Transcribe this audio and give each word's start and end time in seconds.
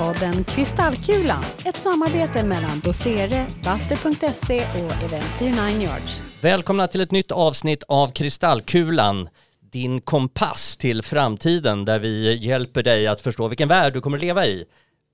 podden 0.00 0.44
Kristallkulan, 0.44 1.44
ett 1.64 1.76
samarbete 1.76 2.42
mellan 2.42 2.80
Dosere, 2.80 3.46
Buster.se 3.64 4.66
och 4.70 5.02
Eventyr 5.02 5.62
9 5.70 5.82
Yards. 5.82 6.22
Välkomna 6.40 6.88
till 6.88 7.00
ett 7.00 7.10
nytt 7.10 7.32
avsnitt 7.32 7.82
av 7.88 8.08
Kristallkulan, 8.12 9.28
din 9.72 10.00
kompass 10.00 10.76
till 10.76 11.02
framtiden 11.02 11.84
där 11.84 11.98
vi 11.98 12.36
hjälper 12.36 12.82
dig 12.82 13.06
att 13.06 13.20
förstå 13.20 13.48
vilken 13.48 13.68
värld 13.68 13.92
du 13.92 14.00
kommer 14.00 14.16
att 14.16 14.22
leva 14.22 14.46
i 14.46 14.64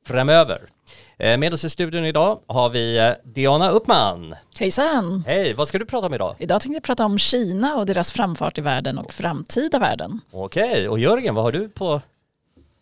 framöver. 0.06 0.60
Eh, 1.18 1.38
Med 1.38 1.54
oss 1.54 1.64
i 1.64 1.70
studion 1.70 2.04
idag 2.04 2.38
har 2.46 2.70
vi 2.70 2.98
eh, 2.98 3.10
Diana 3.24 3.70
Uppman. 3.70 4.34
Hejsan! 4.58 5.24
Hej, 5.26 5.52
vad 5.52 5.68
ska 5.68 5.78
du 5.78 5.86
prata 5.86 6.06
om 6.06 6.14
idag? 6.14 6.36
Idag 6.38 6.60
tänkte 6.60 6.76
jag 6.76 6.82
prata 6.82 7.04
om 7.04 7.18
Kina 7.18 7.76
och 7.76 7.86
deras 7.86 8.12
framfart 8.12 8.58
i 8.58 8.60
världen 8.60 8.98
och 8.98 9.12
framtida 9.12 9.78
världen. 9.78 10.20
Okej, 10.30 10.88
och 10.88 10.98
Jörgen, 10.98 11.34
vad 11.34 11.44
har 11.44 11.52
du 11.52 11.68
på 11.68 12.00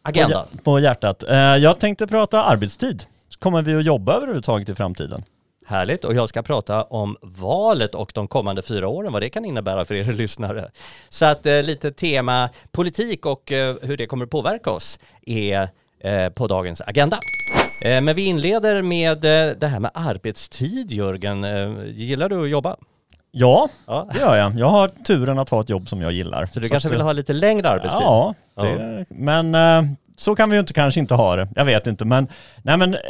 agendan? 0.05 0.47
På, 0.53 0.59
på 0.59 0.81
hjärtat. 0.81 1.23
Eh, 1.23 1.37
Jag 1.39 1.79
tänkte 1.79 2.07
prata 2.07 2.45
arbetstid. 2.45 3.05
Kommer 3.39 3.63
vi 3.63 3.75
att 3.75 3.85
jobba 3.85 4.17
överhuvudtaget 4.17 4.69
i 4.69 4.75
framtiden? 4.75 5.25
Härligt, 5.67 6.05
och 6.05 6.15
jag 6.15 6.29
ska 6.29 6.43
prata 6.43 6.83
om 6.83 7.17
valet 7.23 7.95
och 7.95 8.13
de 8.15 8.29
kommande 8.29 8.63
fyra 8.63 8.89
åren, 8.89 9.13
vad 9.13 9.23
det 9.23 9.29
kan 9.31 9.45
innebära 9.45 9.85
för 9.85 9.95
er 9.95 10.05
lyssnare. 10.13 10.71
Så 11.09 11.25
att 11.25 11.47
eh, 11.47 11.63
lite 11.63 11.93
tema 11.93 12.49
politik 12.73 13.27
och 13.27 13.53
eh, 13.53 13.77
hur 13.83 13.97
det 13.97 14.07
kommer 14.07 14.25
att 14.25 14.31
påverka 14.31 14.71
oss 14.71 14.99
är 15.27 15.69
eh, 16.01 16.29
på 16.29 16.47
dagens 16.47 16.81
agenda. 16.81 17.19
Eh, 17.85 18.01
men 18.01 18.17
vi 18.17 18.23
inleder 18.25 18.83
med 18.83 19.25
eh, 19.25 19.57
det 19.57 19.67
här 19.67 19.81
med 19.81 19.91
arbetstid, 19.95 20.93
Jörgen. 20.93 21.47
Gillar 21.97 22.29
du 22.29 22.43
att 22.43 22.51
jobba? 22.51 22.77
Ja, 23.37 23.69
Ja. 23.87 24.09
det 24.13 24.19
gör 24.19 24.37
jag. 24.37 24.59
Jag 24.59 24.67
har 24.67 24.89
turen 24.89 25.39
att 25.39 25.49
ha 25.51 25.61
ett 25.61 25.71
jobb 25.71 25.89
som 25.89 26.03
jag 26.03 26.13
gillar. 26.13 26.47
Så 26.47 26.61
du 26.61 26.67
att, 26.67 26.71
kanske 26.71 26.89
vill 26.89 27.01
eh, 27.01 27.05
ha 27.05 27.13
lite 27.13 27.33
längre 27.33 27.69
arbetstid? 27.69 28.03
Ja, 28.03 28.35
det, 28.57 29.05
men 29.09 29.55
eh, 29.55 29.83
så 30.17 30.35
kan 30.35 30.51
vi 30.51 30.57
ju 30.57 30.61
inte, 30.61 30.73
kanske 30.73 31.01
inte 31.01 31.15
ha 31.15 31.37
det. 31.37 31.49
Jag 31.57 31.65
vet 31.65 31.87
inte, 31.87 32.05
men, 32.05 32.29
nej, 32.63 32.77
men 32.77 32.95
eh, 32.95 33.01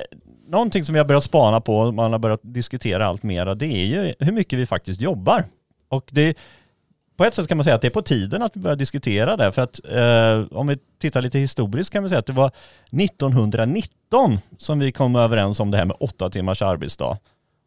någonting 0.49 0.85
som 0.85 0.93
vi 0.93 0.99
har 0.99 1.07
börjat 1.07 1.25
spana 1.25 1.61
på, 1.61 1.79
och 1.79 1.95
man 1.95 2.13
har 2.13 2.19
börjat 2.19 2.41
diskutera 2.43 3.07
allt 3.07 3.23
mera, 3.23 3.55
det 3.55 3.67
är 3.67 3.85
ju 3.85 4.15
hur 4.19 4.33
mycket 4.33 4.59
vi 4.59 4.67
faktiskt 4.67 5.01
jobbar. 5.01 5.45
Och 5.89 6.05
det, 6.11 6.35
på 7.17 7.25
ett 7.25 7.35
sätt 7.35 7.49
kan 7.49 7.57
man 7.57 7.65
säga 7.65 7.75
att 7.77 7.81
det 7.83 7.89
är 7.89 7.91
på 7.91 8.03
tiden 8.03 8.43
att 8.43 8.57
vi 8.57 8.61
börjar 8.61 8.77
diskutera 8.77 9.37
det, 9.37 9.53
för 9.53 9.63
att 9.63 9.81
eh, 9.85 10.57
om 10.59 10.67
vi 10.67 10.79
tittar 11.01 11.23
lite 11.23 11.39
historiskt 11.39 11.91
kan 11.93 12.03
vi 12.03 12.09
säga 12.09 12.19
att 12.19 12.27
det 12.27 12.33
var 12.33 12.51
1919 12.93 14.39
som 14.59 14.79
vi 14.79 14.93
kom 14.93 15.17
överens 15.17 15.61
om 15.61 15.71
det 15.71 15.79
här 15.79 15.85
med 15.85 15.97
åtta 16.01 16.31
timmars 16.31 16.63
arbetsdag. 16.63 17.19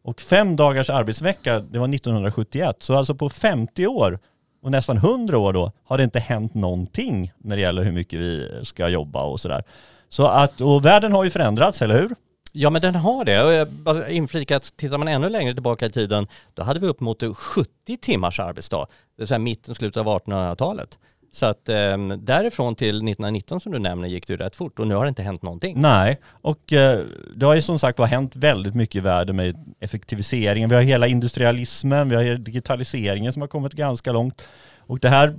Och 0.08 0.20
fem 0.20 0.56
dagars 0.56 0.90
arbetsvecka, 0.90 1.60
det 1.60 1.78
var 1.78 1.94
1971. 1.94 2.76
Så 2.78 2.96
alltså 2.96 3.14
på 3.14 3.30
50 3.30 3.86
år 3.86 4.18
och 4.62 4.70
nästan 4.70 4.96
100 4.96 5.38
år 5.38 5.52
då 5.52 5.72
har 5.84 5.98
det 5.98 6.04
inte 6.04 6.20
hänt 6.20 6.54
någonting 6.54 7.32
när 7.38 7.56
det 7.56 7.62
gäller 7.62 7.82
hur 7.84 7.92
mycket 7.92 8.20
vi 8.20 8.60
ska 8.62 8.88
jobba 8.88 9.22
och 9.22 9.40
sådär. 9.40 9.64
Så 10.08 10.26
att, 10.26 10.60
och 10.60 10.84
världen 10.84 11.12
har 11.12 11.24
ju 11.24 11.30
förändrats, 11.30 11.82
eller 11.82 12.00
hur? 12.00 12.14
Ja 12.52 12.70
men 12.70 12.82
den 12.82 12.94
har 12.94 13.24
det. 13.24 13.42
Och 13.42 14.76
tittar 14.76 14.98
man 14.98 15.08
ännu 15.08 15.28
längre 15.28 15.54
tillbaka 15.54 15.86
i 15.86 15.90
tiden 15.90 16.26
då 16.54 16.62
hade 16.62 16.80
vi 16.80 16.86
upp 16.86 17.00
mot 17.00 17.36
70 17.36 17.96
timmars 18.00 18.40
arbetsdag. 18.40 18.86
Det 19.16 19.22
vill 19.22 19.28
säga 19.28 19.38
mitten, 19.38 19.74
slutet 19.74 20.00
av 20.00 20.06
1800-talet. 20.06 20.98
Så 21.32 21.46
att 21.46 21.68
eh, 21.68 21.98
därifrån 22.18 22.74
till 22.74 22.88
1919 22.96 23.60
som 23.60 23.72
du 23.72 23.78
nämner 23.78 24.08
gick 24.08 24.26
det 24.26 24.32
ju 24.32 24.36
rätt 24.36 24.56
fort 24.56 24.78
och 24.78 24.86
nu 24.86 24.94
har 24.94 25.04
det 25.04 25.08
inte 25.08 25.22
hänt 25.22 25.42
någonting. 25.42 25.80
Nej, 25.80 26.20
och 26.26 26.72
eh, 26.72 27.04
det 27.34 27.46
har 27.46 27.54
ju 27.54 27.62
som 27.62 27.78
sagt 27.78 27.98
var 27.98 28.06
hänt 28.06 28.36
väldigt 28.36 28.74
mycket 28.74 28.96
i 28.96 29.00
världen 29.00 29.36
med 29.36 29.74
effektiviseringen. 29.80 30.68
Vi 30.68 30.74
har 30.76 30.82
hela 30.82 31.06
industrialismen, 31.06 32.08
vi 32.08 32.16
har 32.16 32.38
digitaliseringen 32.38 33.32
som 33.32 33.42
har 33.42 33.48
kommit 33.48 33.72
ganska 33.72 34.12
långt. 34.12 34.48
Och 34.78 34.98
det 34.98 35.08
här 35.08 35.34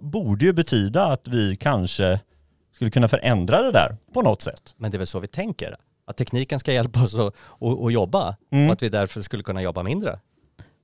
borde 0.00 0.44
ju 0.44 0.52
betyda 0.52 1.04
att 1.06 1.28
vi 1.28 1.56
kanske 1.56 2.20
skulle 2.74 2.90
kunna 2.90 3.08
förändra 3.08 3.62
det 3.62 3.72
där 3.72 3.96
på 4.14 4.22
något 4.22 4.42
sätt. 4.42 4.74
Men 4.76 4.90
det 4.90 4.96
är 4.96 4.98
väl 4.98 5.06
så 5.06 5.20
vi 5.20 5.28
tänker. 5.28 5.76
Att 6.06 6.16
tekniken 6.16 6.58
ska 6.58 6.72
hjälpa 6.72 7.02
oss 7.02 7.14
att, 7.14 7.34
att, 7.60 7.84
att 7.84 7.92
jobba 7.92 8.36
Mm. 8.52 8.66
och 8.66 8.72
att 8.72 8.82
vi 8.82 8.88
därför 8.88 9.20
skulle 9.20 9.42
kunna 9.42 9.62
jobba 9.62 9.82
mindre. 9.82 10.18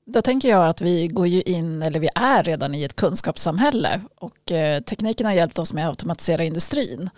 Då 0.04 0.22
tänker 0.22 0.48
jag 0.48 0.68
att 0.68 0.80
vi 0.80 1.08
går 1.08 1.26
ju 1.26 1.42
in, 1.42 1.82
eller 1.82 2.00
vi 2.00 2.08
är 2.14 2.42
redan 2.42 2.74
i 2.74 2.84
ett 2.84 2.96
kunskapssamhälle 2.96 4.00
och 4.16 4.52
eh, 4.52 4.82
tekniken 4.82 5.26
har 5.26 5.32
hjälpt 5.32 5.58
oss 5.58 5.72
med 5.72 5.84
att 5.84 5.90
automatisera 5.90 6.44
industrin. 6.44 7.10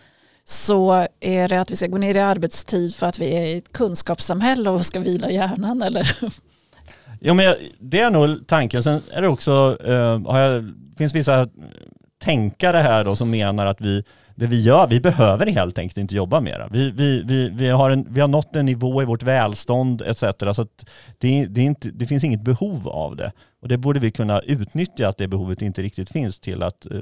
Så 0.44 1.06
är 1.20 1.48
det 1.48 1.60
att 1.60 1.70
vi 1.70 1.76
ska 1.76 1.86
gå 1.86 1.98
ner 1.98 2.16
i 2.16 2.20
arbetstid 2.20 2.94
för 2.94 3.06
att 3.06 3.18
vi 3.18 3.36
är 3.36 3.46
i 3.46 3.58
ett 3.58 3.72
kunskapssamhälle 3.72 4.70
och 4.70 4.86
ska 4.86 5.00
vila 5.00 5.30
hjärnan 5.30 5.82
eller? 5.82 6.18
Ja 7.20 7.34
men 7.34 7.54
det 7.78 8.00
är 8.00 8.10
nog 8.10 8.46
tanken. 8.46 8.82
Sen 8.82 9.00
är 9.12 9.22
det 9.22 9.28
också, 9.28 9.78
eh, 9.84 10.20
har 10.26 10.40
jag, 10.40 10.64
det 10.64 10.98
finns 10.98 11.14
vissa 11.14 11.48
tänkare 12.18 12.78
här 12.78 13.04
då 13.04 13.16
som 13.16 13.30
menar 13.30 13.66
att 13.66 13.80
vi, 13.80 14.04
det 14.34 14.46
vi 14.46 14.62
gör, 14.62 14.86
vi 14.86 15.00
behöver 15.00 15.46
helt 15.46 15.78
enkelt 15.78 15.98
inte 15.98 16.14
jobba 16.14 16.40
mera. 16.40 16.68
Vi, 16.68 16.90
vi, 16.90 17.22
vi, 17.22 17.48
vi, 17.48 17.68
har, 17.68 17.90
en, 17.90 18.06
vi 18.10 18.20
har 18.20 18.28
nått 18.28 18.56
en 18.56 18.66
nivå 18.66 19.02
i 19.02 19.04
vårt 19.04 19.22
välstånd 19.22 20.02
etc. 20.02 20.20
Så 20.52 20.62
att 20.62 20.90
det, 21.18 21.46
det, 21.46 21.60
är 21.60 21.64
inte, 21.64 21.88
det 21.90 22.06
finns 22.06 22.24
inget 22.24 22.44
behov 22.44 22.88
av 22.88 23.16
det. 23.16 23.32
Och 23.62 23.68
det 23.68 23.76
borde 23.76 24.00
vi 24.00 24.10
kunna 24.10 24.40
utnyttja 24.40 25.08
att 25.08 25.18
det 25.18 25.28
behovet 25.28 25.62
inte 25.62 25.82
riktigt 25.82 26.10
finns 26.10 26.40
till 26.40 26.62
att 26.62 26.86
eh, 26.86 27.00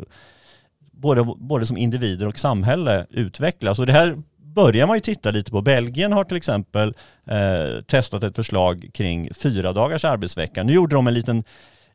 både, 0.93 1.25
både 1.37 1.67
som 1.67 1.77
individer 1.77 2.29
och 2.29 2.39
samhälle 2.39 3.07
utvecklas. 3.11 3.79
Och 3.79 3.87
det 3.87 3.93
här 3.93 4.17
börjar 4.37 4.87
man 4.87 4.97
ju 4.97 5.01
titta 5.01 5.31
lite 5.31 5.51
på. 5.51 5.61
Belgien 5.61 6.13
har 6.13 6.25
till 6.25 6.37
exempel 6.37 6.95
eh, 7.27 7.83
testat 7.87 8.23
ett 8.23 8.37
förslag 8.37 8.91
kring 8.95 9.35
fyra 9.35 9.73
dagars 9.73 10.05
arbetsvecka. 10.05 10.63
Nu 10.63 10.73
gjorde 10.73 10.97
de 10.97 11.07
en 11.07 11.15
liten, 11.15 11.45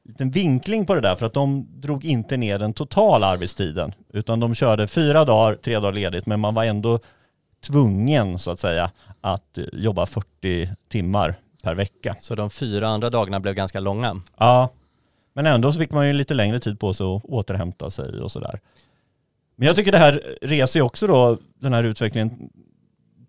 liten 0.07 0.29
vinkling 0.29 0.85
på 0.85 0.95
det 0.95 1.01
där 1.01 1.16
för 1.16 1.25
att 1.25 1.34
de 1.34 1.68
drog 1.81 2.06
inte 2.06 2.38
ner 2.38 2.57
den 2.57 2.73
totala 2.73 3.28
arbetstiden 3.28 3.94
utan 4.13 4.40
de 4.40 4.56
körde 4.56 4.88
fyra 4.88 5.25
dagar, 5.25 5.56
tre 5.56 5.73
dagar 5.73 5.91
ledigt 5.91 6.25
men 6.25 6.40
man 6.40 6.53
var 6.53 6.63
ändå 6.63 7.00
tvungen 7.62 8.40
så 8.40 8.51
att 8.51 8.59
säga 8.59 8.91
att 9.22 9.57
eh, 9.57 9.63
jobba 9.73 10.06
40 10.06 10.69
timmar 10.90 11.35
per 11.63 11.75
vecka. 11.75 12.16
Så 12.22 12.35
de 12.35 12.50
fyra 12.50 12.88
andra 12.88 13.09
dagarna 13.09 13.40
blev 13.40 13.53
ganska 13.53 13.79
långa. 13.79 14.22
Ja, 14.38 14.69
men 15.34 15.45
ändå 15.45 15.73
så 15.73 15.79
fick 15.79 15.91
man 15.91 16.07
ju 16.07 16.13
lite 16.13 16.34
längre 16.34 16.59
tid 16.59 16.79
på 16.79 16.94
sig 16.94 17.06
att 17.06 17.25
återhämta 17.25 17.89
sig 17.89 18.22
och 18.22 18.31
sådär. 18.31 18.59
Men 19.56 19.68
jag 19.68 19.75
tycker 19.75 19.91
det 19.91 19.97
här 19.97 20.38
reser 20.41 20.79
ju 20.79 20.84
också 20.84 21.07
då 21.07 21.38
den 21.59 21.74
här 21.74 21.84
utvecklingen 21.84 22.50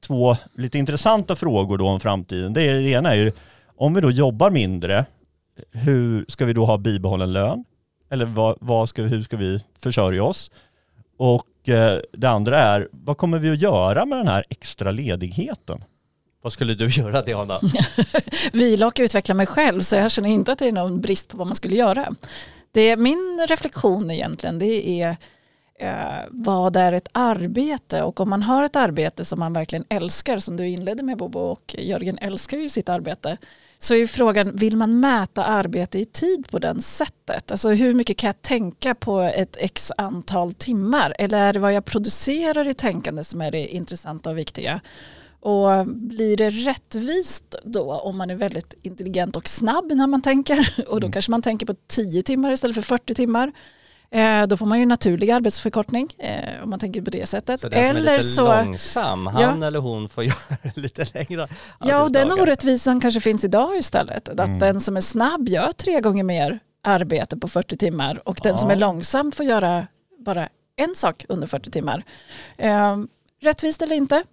två 0.00 0.36
lite 0.54 0.78
intressanta 0.78 1.36
frågor 1.36 1.78
då 1.78 1.88
om 1.88 2.00
framtiden. 2.00 2.52
Det, 2.52 2.62
är, 2.62 2.74
det 2.74 2.90
ena 2.90 3.12
är 3.12 3.16
ju 3.16 3.32
om 3.76 3.94
vi 3.94 4.00
då 4.00 4.10
jobbar 4.10 4.50
mindre, 4.50 5.04
hur 5.72 6.24
ska 6.28 6.44
vi 6.44 6.52
då 6.52 6.64
ha 6.64 6.78
bibehållen 6.78 7.32
lön? 7.32 7.64
Eller 8.10 8.24
vad, 8.26 8.56
vad 8.60 8.88
ska, 8.88 9.02
vi- 9.02 9.08
hur 9.08 9.22
ska 9.22 9.36
vi 9.36 9.64
försörja 9.78 10.24
oss? 10.24 10.50
Och 11.18 11.68
eh, 11.68 12.00
det 12.12 12.28
andra 12.28 12.58
är, 12.58 12.88
vad 12.92 13.16
kommer 13.16 13.38
vi 13.38 13.50
att 13.50 13.62
göra 13.62 14.06
med 14.06 14.18
den 14.18 14.28
här 14.28 14.44
extra 14.48 14.90
ledigheten? 14.90 15.84
Vad 16.42 16.52
skulle 16.52 16.74
du 16.74 16.86
göra 17.00 17.22
Diana? 17.22 17.60
Vila 18.52 18.86
och 18.86 18.96
utveckla 19.00 19.34
mig 19.34 19.46
själv 19.46 19.80
så 19.80 19.96
jag 19.96 20.10
känner 20.10 20.28
inte 20.28 20.52
att 20.52 20.58
det 20.58 20.66
är 20.68 20.72
någon 20.72 21.00
brist 21.00 21.30
på 21.30 21.36
vad 21.36 21.46
man 21.46 21.54
skulle 21.56 21.76
göra. 21.76 22.14
Det 22.72 22.80
är 22.90 22.96
min 22.96 23.46
reflektion 23.48 24.10
egentligen 24.10 24.58
det 24.58 25.00
är 25.02 25.16
eh, 25.80 26.24
vad 26.30 26.76
är 26.76 26.92
ett 26.92 27.08
arbete 27.12 28.02
och 28.02 28.20
om 28.20 28.30
man 28.30 28.42
har 28.42 28.64
ett 28.64 28.76
arbete 28.76 29.24
som 29.24 29.38
man 29.40 29.52
verkligen 29.52 29.84
älskar 29.88 30.38
som 30.38 30.56
du 30.56 30.68
inledde 30.68 31.02
med 31.02 31.16
Bobo 31.16 31.38
och 31.40 31.76
Jörgen 31.78 32.18
älskar 32.18 32.58
ju 32.58 32.68
sitt 32.68 32.88
arbete 32.88 33.36
så 33.78 33.94
är 33.94 34.06
frågan 34.06 34.56
vill 34.56 34.76
man 34.76 35.00
mäta 35.00 35.44
arbete 35.44 35.98
i 35.98 36.04
tid 36.04 36.46
på 36.50 36.58
den 36.58 36.82
sättet? 36.82 37.50
Alltså 37.50 37.68
hur 37.70 37.94
mycket 37.94 38.16
kan 38.16 38.28
jag 38.28 38.42
tänka 38.42 38.94
på 38.94 39.20
ett 39.20 39.56
x 39.60 39.92
antal 39.96 40.54
timmar 40.54 41.14
eller 41.18 41.38
är 41.38 41.52
det 41.52 41.58
vad 41.58 41.72
jag 41.72 41.84
producerar 41.84 42.68
i 42.68 42.74
tänkande 42.74 43.24
som 43.24 43.40
är 43.40 43.50
det 43.50 43.66
intressanta 43.68 44.30
och 44.30 44.38
viktiga? 44.38 44.80
Och 45.40 45.86
blir 45.86 46.36
det 46.36 46.50
rättvist 46.50 47.54
då 47.64 47.92
om 47.92 48.18
man 48.18 48.30
är 48.30 48.34
väldigt 48.34 48.74
intelligent 48.82 49.36
och 49.36 49.48
snabb 49.48 49.92
när 49.92 50.06
man 50.06 50.22
tänker 50.22 50.74
och 50.88 51.00
då 51.00 51.06
Mm. 51.06 51.12
kanske 51.12 51.30
man 51.30 51.42
tänker 51.42 51.66
på 51.66 51.74
10 51.86 52.22
timmar 52.22 52.52
istället 52.52 52.74
för 52.74 52.82
40 52.82 53.14
timmar. 53.14 53.52
Eh, 54.10 54.46
då 54.46 54.56
får 54.56 54.66
man 54.66 54.80
ju 54.80 54.86
naturlig 54.86 55.30
arbetsförkortning 55.30 56.08
eh, 56.18 56.62
om 56.62 56.70
man 56.70 56.78
tänker 56.78 57.02
på 57.02 57.10
det 57.10 57.26
sättet. 57.28 57.60
Så 57.60 57.68
den 57.68 57.78
som 57.78 57.84
är 57.96 58.00
Eller 58.00 58.12
lite 58.16 58.22
så, 58.28 58.44
långsam, 58.62 59.26
han 59.26 59.62
eller 59.62 59.78
hon 59.78 60.08
får 60.08 60.24
göra 60.24 60.36
lite 60.74 61.06
längre 61.14 61.48
ja 61.80 62.02
och 62.02 62.12
den 62.12 62.32
orättvisan 62.32 63.00
kanske 63.00 63.20
finns 63.20 63.44
idag 63.44 63.76
istället. 63.78 64.28
Att 64.28 64.40
Mm. 64.40 64.58
den 64.58 64.80
som 64.80 64.96
är 64.96 65.00
snabb 65.00 65.48
gör 65.48 65.72
tre 65.72 66.00
gånger 66.00 66.24
mer 66.24 66.58
arbete 66.82 67.36
på 67.36 67.48
40 67.48 67.76
timmar 67.76 68.28
och 68.28 68.40
den 68.42 68.58
som 68.58 68.70
Ja. 68.70 68.76
är 68.76 68.80
långsam 68.80 69.32
får 69.32 69.46
göra 69.46 69.86
bara 70.18 70.48
en 70.76 70.94
sak 70.94 71.24
under 71.28 71.46
40 71.46 71.70
timmar. 71.70 72.02
Eh, 72.56 72.96
rättvist 73.42 73.82
eller 73.82 73.96
inte? 73.96 74.24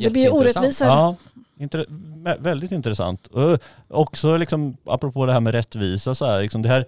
Det 0.00 0.10
blir 0.12 0.34
orättvisor. 0.34 0.88
Ja, 0.88 1.16
inter- 1.60 1.86
vä- 2.24 2.42
väldigt 2.42 2.72
intressant. 2.72 3.26
Och 3.26 3.58
också 3.88 4.36
liksom, 4.36 4.76
apropå 4.84 5.26
det 5.26 5.32
här 5.32 5.40
med 5.40 5.52
rättvisa, 5.54 6.14
så 6.14 6.26
här, 6.26 6.42
liksom 6.42 6.62
det 6.62 6.68
här 6.68 6.86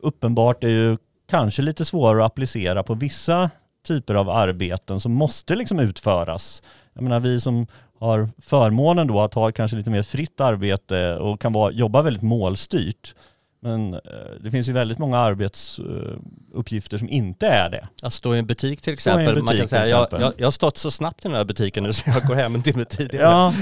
uppenbart 0.00 0.64
är 0.64 0.68
ju 0.68 0.96
kanske 1.30 1.62
lite 1.62 1.84
svårare 1.84 2.24
att 2.24 2.32
applicera 2.32 2.82
på 2.82 2.94
vissa 2.94 3.50
typer 3.86 4.14
av 4.14 4.30
arbeten 4.30 5.00
som 5.00 5.12
måste 5.12 5.54
liksom 5.56 5.78
utföras. 5.80 6.62
Jag 6.94 7.02
menar 7.02 7.20
vi 7.20 7.40
som 7.40 7.66
har 8.00 8.28
förmånen 8.42 9.06
då 9.06 9.20
att 9.20 9.34
ha 9.34 9.52
kanske 9.52 9.76
lite 9.76 9.90
mer 9.90 10.02
fritt 10.02 10.40
arbete 10.40 11.16
och 11.16 11.40
kan 11.40 11.52
vara, 11.52 11.72
jobba 11.72 12.02
väldigt 12.02 12.22
målstyrt. 12.22 13.14
Men 13.62 13.94
eh, 13.94 14.00
det 14.40 14.50
finns 14.50 14.68
ju 14.68 14.72
väldigt 14.72 14.98
många 14.98 15.18
arbetsuppgifter 15.18 16.98
som 16.98 17.08
inte 17.08 17.46
är 17.46 17.70
det. 17.70 17.88
Att 18.02 18.12
stå 18.12 18.34
i 18.34 18.38
en 18.38 18.46
butik 18.46 18.80
till 18.82 18.92
exempel. 18.92 19.34
Man 19.34 19.44
butik 19.44 19.58
kan 19.60 19.68
säga, 19.68 19.86
jag, 19.86 20.08
jag, 20.10 20.32
jag 20.36 20.46
har 20.46 20.50
stått 20.50 20.78
så 20.78 20.90
snabbt 20.90 21.24
i 21.24 21.28
den 21.28 21.36
här 21.36 21.44
butiken 21.44 21.84
nu 21.84 21.92
så 21.92 22.10
jag 22.10 22.22
går 22.22 22.34
hem 22.34 22.54
en 22.54 22.62
timme 22.62 22.84
tidigare. 22.84 23.24
Ja, 23.24 23.54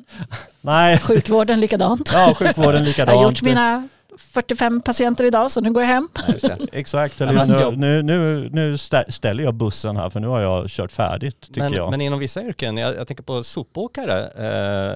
nej, 0.60 0.98
Sjukvården 0.98 1.60
likadant. 1.60 2.10
ja, 2.14 2.34
sjukvården 2.38 2.74
Jag 2.74 2.82
likadant. 2.86 3.16
har 3.18 3.24
gjort 3.24 3.42
mina 3.42 3.88
45 4.20 4.80
patienter 4.82 5.24
idag 5.24 5.50
så 5.50 5.60
nu 5.60 5.72
går 5.72 5.82
jag 5.82 5.88
hem. 5.88 6.08
Nej. 6.42 6.56
Exakt, 6.72 7.20
eller 7.20 7.46
nu, 7.46 7.76
nu, 7.76 8.02
nu, 8.02 8.48
nu 8.52 8.72
stä- 8.74 9.10
ställer 9.10 9.44
jag 9.44 9.54
bussen 9.54 9.96
här 9.96 10.10
för 10.10 10.20
nu 10.20 10.26
har 10.26 10.40
jag 10.40 10.68
kört 10.68 10.92
färdigt 10.92 11.40
tycker 11.40 11.60
Men, 11.60 11.72
jag. 11.72 11.90
men 11.90 12.00
inom 12.00 12.18
vissa 12.18 12.42
yrken, 12.42 12.76
jag, 12.76 12.94
jag 12.96 13.06
tänker 13.06 13.22
på 13.24 13.42
sopåkare, 13.42 14.26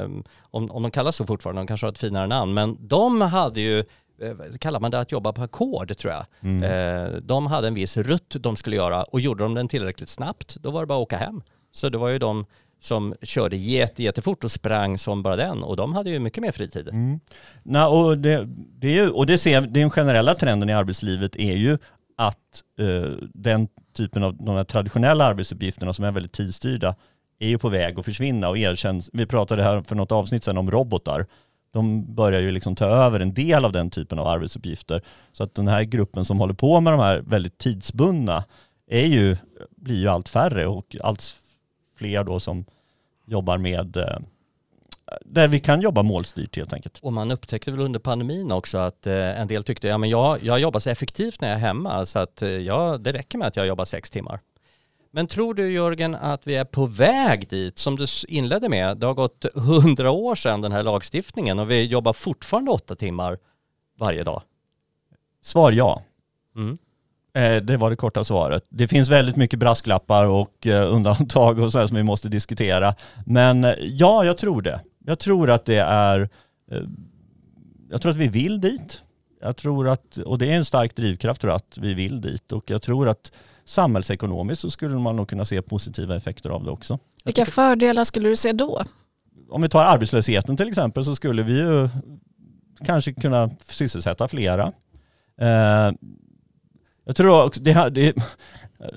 eh, 0.03 0.09
om, 0.51 0.71
om 0.71 0.83
de 0.83 0.91
kallas 0.91 1.17
så 1.17 1.27
fortfarande, 1.27 1.61
de 1.63 1.67
kanske 1.67 1.87
har 1.87 1.93
ett 1.93 1.99
finare 1.99 2.27
namn, 2.27 2.55
men 2.55 2.77
de 2.81 3.21
hade 3.21 3.61
ju, 3.61 3.79
eh, 3.79 4.35
kallar 4.61 4.81
man 4.81 4.91
det 4.91 5.01
att 5.01 5.13
jobba 5.13 5.33
på 5.33 5.43
ackord 5.43 5.97
tror 5.97 6.13
jag. 6.13 6.27
Mm. 6.41 6.63
Eh, 6.63 7.13
de 7.23 7.47
hade 7.47 7.69
en 7.69 7.75
viss 7.75 7.97
rutt 7.97 8.37
de 8.41 8.57
skulle 8.57 8.77
göra 8.77 9.03
och 9.03 9.21
gjorde 9.21 9.45
de 9.45 9.55
den 9.55 9.69
tillräckligt 9.69 10.09
snabbt, 10.09 10.57
då 10.61 10.71
var 10.71 10.81
det 10.81 10.87
bara 10.87 10.99
att 10.99 11.03
åka 11.03 11.17
hem. 11.17 11.43
Så 11.73 11.89
det 11.89 11.99
var 11.99 12.09
ju 12.09 12.19
de 12.19 12.47
som 12.85 13.15
körde 13.23 13.57
jätte, 13.57 14.03
jättefort 14.03 14.45
och 14.45 14.51
sprang 14.51 14.99
som 14.99 15.23
bara 15.23 15.37
den 15.37 15.63
och 15.63 15.77
de 15.77 15.95
hade 15.95 16.11
ju 16.11 16.19
mycket 16.19 16.43
mer 16.43 16.53
fritid. 16.53 16.89
Mm. 16.89 17.21
Nej, 17.63 17.85
och 17.85 18.19
det, 18.19 18.49
det, 18.79 18.89
är 18.89 19.03
ju, 19.05 19.11
och 19.11 19.27
det 19.27 19.39
ser, 19.39 19.61
den 19.61 19.91
generella 19.91 20.35
trenden 20.35 20.71
i 20.71 20.73
arbetslivet 20.73 21.37
är 21.37 21.55
ju 21.55 21.79
att 22.17 22.63
eh, 22.79 23.11
den 23.35 23.69
typen 23.97 24.23
av 24.23 24.37
de 24.37 24.57
här 24.57 24.65
traditionella 24.65 25.25
arbetsuppgifterna 25.25 25.93
som 25.93 26.05
är 26.05 26.13
väldigt 26.13 26.33
tidsstyrda 26.33 26.97
är 27.39 27.49
ju 27.49 27.59
på 27.59 27.69
väg 27.69 27.99
att 27.99 28.05
försvinna 28.05 28.49
och 28.49 28.59
erkänns. 28.59 29.11
Vi 29.13 29.27
pratade 29.27 29.63
här 29.63 29.83
för 29.83 29.95
något 29.95 30.13
avsnitt 30.13 30.45
sedan 30.45 30.59
om 30.59 30.71
robotar. 30.71 31.27
De 31.73 32.15
börjar 32.15 32.41
ju 32.41 32.51
liksom 32.51 32.77
ta 32.77 32.85
över 32.85 33.21
en 33.21 33.35
del 33.35 33.65
av 33.65 33.73
den 33.73 33.91
typen 33.91 34.19
av 34.19 34.27
arbetsuppgifter. 34.27 35.03
Så 35.33 35.43
att 35.43 35.55
den 35.55 35.69
här 35.69 35.83
gruppen 35.83 36.25
som 36.25 36.39
håller 36.39 36.55
på 36.55 36.81
med 36.81 36.93
de 36.93 37.01
här 37.01 37.19
väldigt 37.19 37.59
tidsbundna 37.59 38.45
är 38.91 39.07
ju, 39.07 39.37
blir 39.77 39.97
ju 39.97 40.09
allt 40.09 40.29
färre 40.29 40.67
och 40.67 40.97
allt 41.01 41.37
fler 41.97 42.25
då 42.25 42.41
som 42.41 42.65
jobbar 43.27 43.59
med 43.59 43.97
eh, 43.97 44.19
där 45.21 45.49
vi 45.49 45.61
kan 45.61 45.81
jobba 45.81 46.03
målstyrt 46.03 46.57
helt 46.57 46.73
enkelt. 46.73 46.99
Och 47.03 47.13
man 47.13 47.31
upptäckte 47.31 47.71
väl 47.71 47.81
under 47.81 48.01
pandemin 48.01 48.53
också 48.53 48.79
att 48.79 49.07
eh, 49.07 49.41
en 49.41 49.49
del 49.49 49.65
tyckte, 49.65 49.89
ja 49.89 49.99
men 49.99 50.11
jag, 50.11 50.43
jag 50.43 50.61
jobbar 50.61 50.81
så 50.81 50.91
effektivt 50.91 51.41
när 51.41 51.49
jag 51.49 51.57
är 51.57 51.61
hemma 51.61 52.07
så 52.07 52.19
att 52.19 52.43
eh, 52.43 52.49
ja, 52.49 52.99
det 52.99 53.13
räcker 53.13 53.39
med 53.39 53.49
att 53.49 53.57
jag 53.57 53.67
jobbar 53.67 53.85
sex 53.85 54.11
timmar. 54.11 54.41
Men 55.11 55.27
tror 55.27 55.55
du 55.55 55.73
Jörgen 55.73 56.15
att 56.15 56.47
vi 56.47 56.55
är 56.55 56.65
på 56.65 56.87
väg 56.87 57.49
dit 57.49 57.79
som 57.79 57.97
du 57.97 58.07
inledde 58.29 58.69
med? 58.69 58.97
Det 58.97 59.07
har 59.07 59.15
gått 59.15 59.47
hundra 59.55 60.11
år 60.11 60.35
sedan 60.35 60.61
den 60.61 60.73
här 60.73 60.83
lagstiftningen 60.83 61.59
och 61.59 61.71
vi 61.71 61.85
jobbar 61.85 62.13
fortfarande 62.13 62.71
åtta 62.71 62.97
timmar 62.97 63.39
varje 63.99 64.25
dag. 64.25 64.43
Svar 65.43 65.73
ja. 65.73 66.03
Mm. 66.57 66.79
Eh, 67.35 67.57
Det 67.57 67.77
var 67.77 67.91
det 67.91 67.97
korta 67.97 68.25
svaret. 68.25 68.67
Det 68.69 68.89
finns 68.89 69.11
väldigt 69.11 69.37
mycket 69.37 69.59
brasklappar 69.59 70.25
och 70.25 70.67
eh, 70.67 70.93
undantag 70.95 71.59
och 71.59 71.73
så 71.73 71.79
här 71.79 71.87
som 71.87 71.97
vi 71.97 72.03
måste 72.03 72.29
diskutera. 72.29 72.95
Men 73.27 73.65
eh, 73.65 73.75
ja, 73.81 74.25
jag 74.25 74.39
tror 74.39 74.63
det. 74.63 74.81
Jag 75.07 75.19
tror 75.19 75.51
att 75.51 75.65
det 75.65 75.79
är, 75.79 76.29
jag 77.91 78.03
tror 78.03 78.11
att 78.11 78.17
vi 78.19 78.29
vill 78.29 78.61
dit. 78.61 79.03
Jag 79.41 79.57
tror 79.57 79.89
att, 79.89 80.17
och 80.17 80.39
det 80.39 80.51
är 80.53 80.57
en 80.57 80.65
stark 80.65 80.97
drivkraft 80.97 81.43
jag, 81.43 81.53
att 81.53 81.79
vi 81.81 81.95
vill 81.95 82.21
dit. 82.21 82.53
Och 82.53 82.71
jag 82.71 82.83
tror 82.83 83.09
att 83.09 83.33
samhällsekonomiskt 83.65 84.63
så 84.63 84.71
skulle 84.71 84.95
man 84.95 85.17
nog 85.17 85.29
kunna 85.29 85.45
se 85.45 85.63
positiva 85.63 86.17
effekter 86.17 86.51
av 86.51 86.65
det 86.65 86.71
också. 86.71 86.99
Vilka 87.25 87.45
fördelar 87.45 88.05
skulle 88.05 88.29
du 88.29 88.37
se 88.37 88.53
då? 88.53 88.83
Om 89.51 89.63
vi 89.63 89.69
tar 89.69 89.85
arbetslösheten 89.85 90.57
till 90.57 90.69
exempel 90.69 91.05
så 91.05 91.15
skulle 91.15 91.43
vi 91.43 91.59
ju 91.59 91.89
kanske 92.85 93.13
kunna 93.13 93.51
sysselsätta 93.69 94.29
flera. 94.29 94.73
Jag 97.05 97.17
tror 97.17 97.45
också, 97.45 97.61
det, 97.61 97.91
det, 97.91 98.15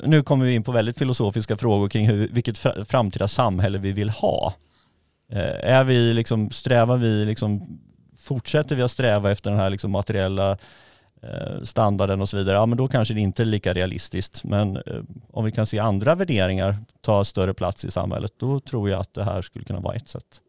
nu 0.03 0.23
kommer 0.23 0.45
vi 0.45 0.53
in 0.53 0.63
på 0.63 0.71
väldigt 0.71 0.97
filosofiska 0.97 1.57
frågor 1.57 1.89
kring 1.89 2.07
hur, 2.07 2.27
vilket 2.27 2.57
framtida 2.87 3.27
samhälle 3.27 3.77
vi 3.77 3.91
vill 3.91 4.09
ha. 4.09 4.53
Eh, 5.31 5.71
är 5.71 5.83
vi 5.83 6.13
liksom, 6.13 6.51
strävar 6.51 6.97
vi 6.97 7.25
liksom, 7.25 7.79
fortsätter 8.17 8.75
vi 8.75 8.81
att 8.81 8.91
sträva 8.91 9.31
efter 9.31 9.49
den 9.49 9.59
här 9.59 9.69
liksom 9.69 9.91
materiella 9.91 10.57
eh, 11.21 11.63
standarden 11.63 12.21
och 12.21 12.29
så 12.29 12.37
vidare, 12.37 12.55
ja 12.55 12.65
men 12.65 12.77
då 12.77 12.87
kanske 12.87 13.13
det 13.13 13.19
inte 13.21 13.43
är 13.43 13.45
lika 13.45 13.73
realistiskt. 13.73 14.43
Men 14.43 14.77
eh, 14.77 15.01
om 15.31 15.45
vi 15.45 15.51
kan 15.51 15.65
se 15.65 15.79
andra 15.79 16.15
värderingar 16.15 16.77
ta 17.01 17.25
större 17.25 17.53
plats 17.53 17.85
i 17.85 17.91
samhället, 17.91 18.33
då 18.37 18.59
tror 18.59 18.89
jag 18.89 18.99
att 18.99 19.13
det 19.13 19.23
här 19.23 19.41
skulle 19.41 19.65
kunna 19.65 19.79
vara 19.79 19.95
ett 19.95 20.09
sätt. 20.09 20.41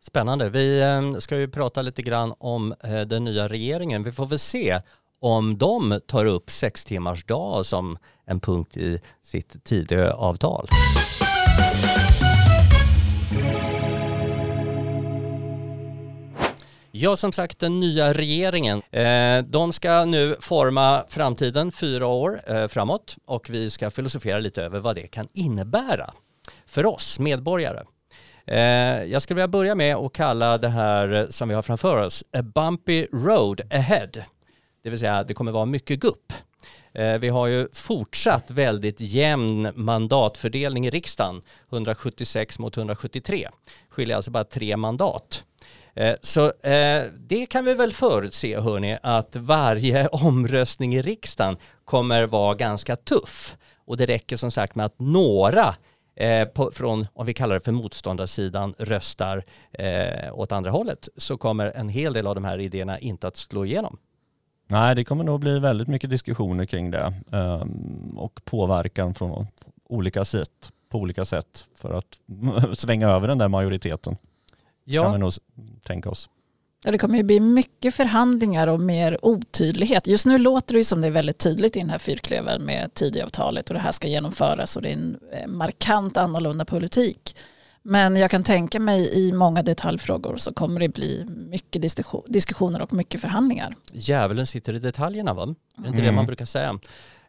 Spännande. 0.00 0.50
Vi 0.50 0.80
eh, 0.82 1.18
ska 1.18 1.36
ju 1.36 1.48
prata 1.48 1.82
lite 1.82 2.02
grann 2.02 2.34
om 2.38 2.74
eh, 2.84 3.00
den 3.00 3.24
nya 3.24 3.48
regeringen. 3.48 4.02
Vi 4.02 4.12
får 4.12 4.26
väl 4.26 4.38
se 4.38 4.80
om 5.20 5.58
de 5.58 6.00
tar 6.06 6.26
upp 6.26 6.50
sex 6.50 6.84
timmars 6.84 7.24
dag 7.24 7.66
som 7.66 7.98
en 8.26 8.40
punkt 8.40 8.76
i 8.76 9.00
sitt 9.22 9.64
Tidöavtal. 9.64 10.68
Ja, 16.90 17.16
som 17.16 17.32
sagt, 17.32 17.58
den 17.58 17.80
nya 17.80 18.12
regeringen. 18.12 18.82
Eh, 18.90 19.44
de 19.44 19.72
ska 19.72 20.04
nu 20.04 20.36
forma 20.40 21.04
framtiden 21.08 21.72
fyra 21.72 22.06
år 22.06 22.40
eh, 22.46 22.66
framåt 22.68 23.16
och 23.26 23.50
vi 23.50 23.70
ska 23.70 23.90
filosofera 23.90 24.38
lite 24.38 24.62
över 24.62 24.80
vad 24.80 24.96
det 24.96 25.06
kan 25.06 25.28
innebära 25.32 26.10
för 26.66 26.86
oss 26.86 27.18
medborgare. 27.18 27.82
Eh, 28.46 28.58
jag 29.04 29.22
skulle 29.22 29.34
vilja 29.34 29.48
börja 29.48 29.74
med 29.74 29.96
att 29.96 30.12
kalla 30.12 30.58
det 30.58 30.68
här 30.68 31.26
som 31.30 31.48
vi 31.48 31.54
har 31.54 31.62
framför 31.62 32.02
oss 32.02 32.24
a 32.32 32.42
bumpy 32.42 33.06
road 33.12 33.60
ahead. 33.70 34.10
Det 34.82 34.90
vill 34.90 34.98
säga 34.98 35.24
det 35.24 35.34
kommer 35.34 35.52
vara 35.52 35.64
mycket 35.64 36.00
gupp. 36.00 36.32
Eh, 36.92 37.18
vi 37.18 37.28
har 37.28 37.46
ju 37.46 37.68
fortsatt 37.72 38.50
väldigt 38.50 39.00
jämn 39.00 39.72
mandatfördelning 39.74 40.86
i 40.86 40.90
riksdagen. 40.90 41.42
176 41.72 42.58
mot 42.58 42.76
173. 42.76 43.48
Skiljer 43.88 44.16
alltså 44.16 44.30
bara 44.30 44.44
tre 44.44 44.76
mandat. 44.76 45.44
Eh, 45.94 46.14
så 46.22 46.46
eh, 46.46 47.04
det 47.18 47.46
kan 47.46 47.64
vi 47.64 47.74
väl 47.74 47.92
förutse 47.92 48.60
hörni 48.60 48.98
att 49.02 49.36
varje 49.36 50.08
omröstning 50.12 50.94
i 50.94 51.02
riksdagen 51.02 51.56
kommer 51.84 52.26
vara 52.26 52.54
ganska 52.54 52.96
tuff. 52.96 53.56
Och 53.86 53.96
det 53.96 54.06
räcker 54.06 54.36
som 54.36 54.50
sagt 54.50 54.74
med 54.74 54.86
att 54.86 54.98
några 54.98 55.74
på, 56.54 56.70
från, 56.70 57.06
om 57.14 57.26
vi 57.26 57.34
kallar 57.34 57.54
det 57.54 57.60
för 57.60 57.72
motståndarsidan, 57.72 58.74
röstar 58.78 59.44
eh, 59.72 60.38
åt 60.38 60.52
andra 60.52 60.70
hållet 60.70 61.08
så 61.16 61.36
kommer 61.36 61.72
en 61.76 61.88
hel 61.88 62.12
del 62.12 62.26
av 62.26 62.34
de 62.34 62.44
här 62.44 62.58
idéerna 62.58 62.98
inte 62.98 63.28
att 63.28 63.36
slå 63.36 63.64
igenom. 63.64 63.98
Nej, 64.70 64.94
det 64.94 65.04
kommer 65.04 65.24
nog 65.24 65.40
bli 65.40 65.58
väldigt 65.58 65.88
mycket 65.88 66.10
diskussioner 66.10 66.66
kring 66.66 66.90
det 66.90 67.14
ehm, 67.32 68.14
och 68.16 68.40
påverkan 68.44 69.14
från 69.14 69.46
olika 69.88 70.24
sätt, 70.24 70.72
på 70.88 70.98
olika 70.98 71.24
sätt 71.24 71.64
för 71.74 71.94
att 71.94 72.18
svänga 72.78 73.08
över 73.08 73.28
den 73.28 73.38
där 73.38 73.48
majoriteten. 73.48 74.14
Kan 74.14 74.20
vi 74.84 74.94
Ja, 74.94 75.16
nog 75.16 75.32
tänka 75.84 76.10
oss. 76.10 76.28
Ja, 76.84 76.90
det 76.92 76.98
kommer 76.98 77.16
ju 77.16 77.22
bli 77.22 77.40
mycket 77.40 77.94
förhandlingar 77.94 78.68
och 78.68 78.80
mer 78.80 79.18
otydlighet. 79.22 80.06
Just 80.06 80.26
nu 80.26 80.38
låter 80.38 80.74
det 80.74 80.78
ju 80.78 80.84
som 80.84 81.00
det 81.00 81.06
är 81.06 81.10
väldigt 81.10 81.38
tydligt 81.38 81.76
i 81.76 81.78
den 81.80 81.90
här 81.90 81.98
fyrklövern 81.98 82.62
med 82.62 82.94
Tidöavtalet 82.94 83.68
och 83.68 83.74
det 83.74 83.80
här 83.80 83.92
ska 83.92 84.08
genomföras 84.08 84.76
och 84.76 84.82
det 84.82 84.88
är 84.88 84.92
en 84.92 85.18
eh, 85.32 85.46
markant 85.46 86.16
annorlunda 86.16 86.64
politik. 86.64 87.36
Men 87.90 88.16
jag 88.16 88.30
kan 88.30 88.42
tänka 88.42 88.80
mig 88.80 89.14
i 89.14 89.32
många 89.32 89.62
detaljfrågor 89.62 90.36
så 90.36 90.54
kommer 90.54 90.80
det 90.80 90.88
bli 90.88 91.24
mycket 91.50 91.82
diskussion- 91.82 92.24
diskussioner 92.26 92.82
och 92.82 92.92
mycket 92.92 93.20
förhandlingar. 93.20 93.74
djävulen 93.92 94.46
sitter 94.46 94.74
i 94.74 94.78
detaljerna 94.78 95.34
va? 95.34 95.42
Är 95.42 95.82
det 95.82 95.88
inte 95.88 96.00
det 96.00 96.02
Mm. 96.02 96.14
man 96.14 96.26
brukar 96.26 96.44
säga? 96.44 96.78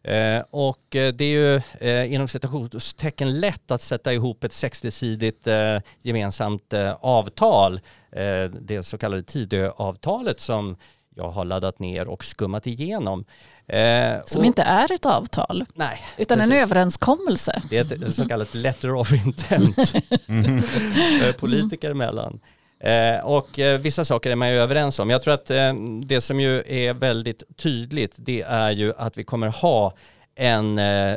Eh, 0.03 0.43
och 0.49 0.95
eh, 0.95 1.13
det 1.13 1.25
är 1.25 1.29
ju 1.29 1.61
eh, 1.89 2.13
inom 2.13 2.27
citationstecken 2.27 3.39
lätt 3.39 3.71
att 3.71 3.81
sätta 3.81 4.13
ihop 4.13 4.43
ett 4.43 4.51
60-sidigt 4.51 5.47
eh, 5.47 5.81
gemensamt 6.01 6.73
eh, 6.73 6.93
avtal, 7.01 7.75
eh, 8.11 8.43
det 8.61 8.83
så 8.83 8.97
kallade 8.97 9.23
Tidöavtalet 9.23 10.39
som 10.39 10.75
jag 11.15 11.29
har 11.29 11.45
laddat 11.45 11.79
ner 11.79 12.07
och 12.07 12.23
skummat 12.23 12.67
igenom. 12.67 13.25
Eh, 13.69 14.21
Som 14.25 14.39
och, 14.39 14.45
inte 14.45 14.61
är 14.63 14.91
ett 14.91 15.05
avtal 15.05 15.65
Nej, 15.73 16.01
utan 16.17 16.39
en 16.39 16.49
precis. 16.49 16.63
överenskommelse. 16.63 17.61
Det 17.69 17.77
är 17.77 18.05
ett 18.05 18.15
så 18.15 18.27
kallat 18.27 18.53
letter 18.53 18.93
of 18.93 19.13
intent 19.13 19.77
eh, 21.23 21.31
politiker 21.37 21.91
emellan. 21.91 22.39
Eh, 22.83 23.25
och 23.25 23.59
eh, 23.59 23.79
vissa 23.79 24.05
saker 24.05 24.31
är 24.31 24.35
man 24.35 24.49
ju 24.49 24.55
överens 24.55 24.99
om. 24.99 25.09
Jag 25.09 25.21
tror 25.21 25.33
att 25.33 25.51
eh, 25.51 25.73
det 26.03 26.21
som 26.21 26.39
ju 26.39 26.63
är 26.67 26.93
väldigt 26.93 27.43
tydligt 27.57 28.15
det 28.17 28.41
är 28.41 28.71
ju 28.71 28.93
att 28.97 29.17
vi 29.17 29.23
kommer 29.23 29.47
ha 29.47 29.93
en 30.35 30.79
eh, 30.79 31.15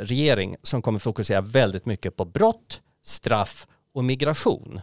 regering 0.00 0.56
som 0.62 0.82
kommer 0.82 0.98
fokusera 0.98 1.40
väldigt 1.40 1.86
mycket 1.86 2.16
på 2.16 2.24
brott, 2.24 2.80
straff 3.04 3.66
och 3.94 4.04
migration. 4.04 4.80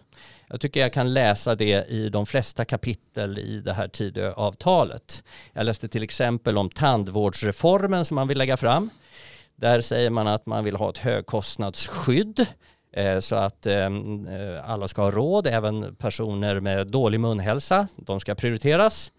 Jag 0.52 0.62
tycker 0.62 0.80
jag 0.80 0.94
kan 0.94 1.14
läsa 1.14 1.56
det 1.56 1.90
i 1.90 2.10
de 2.10 2.26
flesta 2.26 2.66
kapitel 2.66 3.40
i 3.40 3.62
det 3.62 3.74
här 3.74 3.88
Tidöavtalet. 3.88 5.24
Jag 5.54 5.66
läste 5.66 5.88
till 5.88 6.04
exempel 6.04 6.58
om 6.58 6.70
tandvårdsreformen 6.70 8.06
som 8.06 8.16
man 8.16 8.28
vill 8.28 8.38
lägga 8.38 8.58
fram. 8.58 8.90
Där 9.56 9.82
säger 9.82 10.10
man 10.10 10.28
att 10.28 10.46
man 10.46 10.64
vill 10.64 10.76
ha 10.76 10.90
ett 10.90 10.98
högkostnadsskydd 10.98 12.46
eh, 12.94 13.20
så 13.20 13.36
att 13.36 13.66
eh, 13.66 13.76
eh, 13.76 13.90
alla 14.70 14.88
ska 14.88 15.02
ha 15.02 15.12
råd, 15.12 15.48
även 15.48 15.96
personer 15.96 16.60
med 16.60 16.88
dålig 16.88 17.20
munhälsa. 17.20 17.88
De 17.96 18.20
ska 18.20 18.36
prioriteras. 18.36 19.12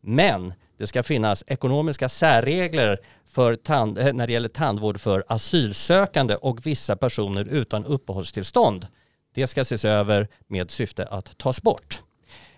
Men 0.00 0.54
Det 0.78 0.86
ska 0.86 1.02
finnas 1.02 1.44
ekonomiska 1.46 2.08
särregler 2.08 2.98
för 3.26 3.54
tand, 3.54 3.94
när 4.14 4.26
det 4.26 4.32
gäller 4.32 4.48
tandvård 4.48 5.00
för 5.00 5.24
asylsökande 5.28 6.34
och 6.34 6.66
vissa 6.66 6.96
personer 6.96 7.44
utan 7.44 7.84
uppehållstillstånd. 7.84 8.86
Det 9.34 9.46
ska 9.46 9.60
ses 9.60 9.84
över 9.84 10.28
med 10.46 10.70
syfte 10.70 11.04
att 11.04 11.38
tas 11.38 11.62
bort. 11.62 12.02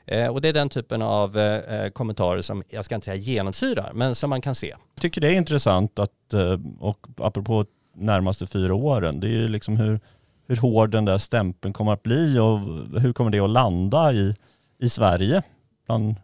Eh, 0.07 0.29
och 0.29 0.41
det 0.41 0.49
är 0.49 0.53
den 0.53 0.69
typen 0.69 1.03
av 1.03 1.39
eh, 1.39 1.91
kommentarer 1.91 2.41
som, 2.41 2.63
jag 2.69 2.85
ska 2.85 2.95
inte 2.95 3.05
säga 3.05 3.17
genomsyrar, 3.17 3.93
men 3.95 4.15
som 4.15 4.31
man 4.31 4.41
kan 4.41 4.55
se. 4.55 4.75
Jag 4.95 5.03
tycker 5.03 5.21
det 5.21 5.29
är 5.29 5.35
intressant 5.35 5.99
att, 5.99 6.33
eh, 6.33 6.59
och 6.79 7.07
apropå 7.17 7.67
närmaste 7.95 8.47
fyra 8.47 8.75
åren, 8.75 9.21
det 9.21 9.27
är 9.27 9.31
ju 9.31 9.49
liksom 9.49 9.77
hur, 9.77 10.01
hur 10.47 10.57
hård 10.57 10.91
den 10.91 11.05
där 11.05 11.19
stämpeln 11.19 11.73
kommer 11.73 11.93
att 11.93 12.03
bli 12.03 12.39
och 12.39 12.59
hur 13.01 13.13
kommer 13.13 13.31
det 13.31 13.41
att 13.41 13.51
landa 13.51 14.13
i, 14.13 14.35
i 14.79 14.89
Sverige 14.89 15.43
bland 15.87 16.15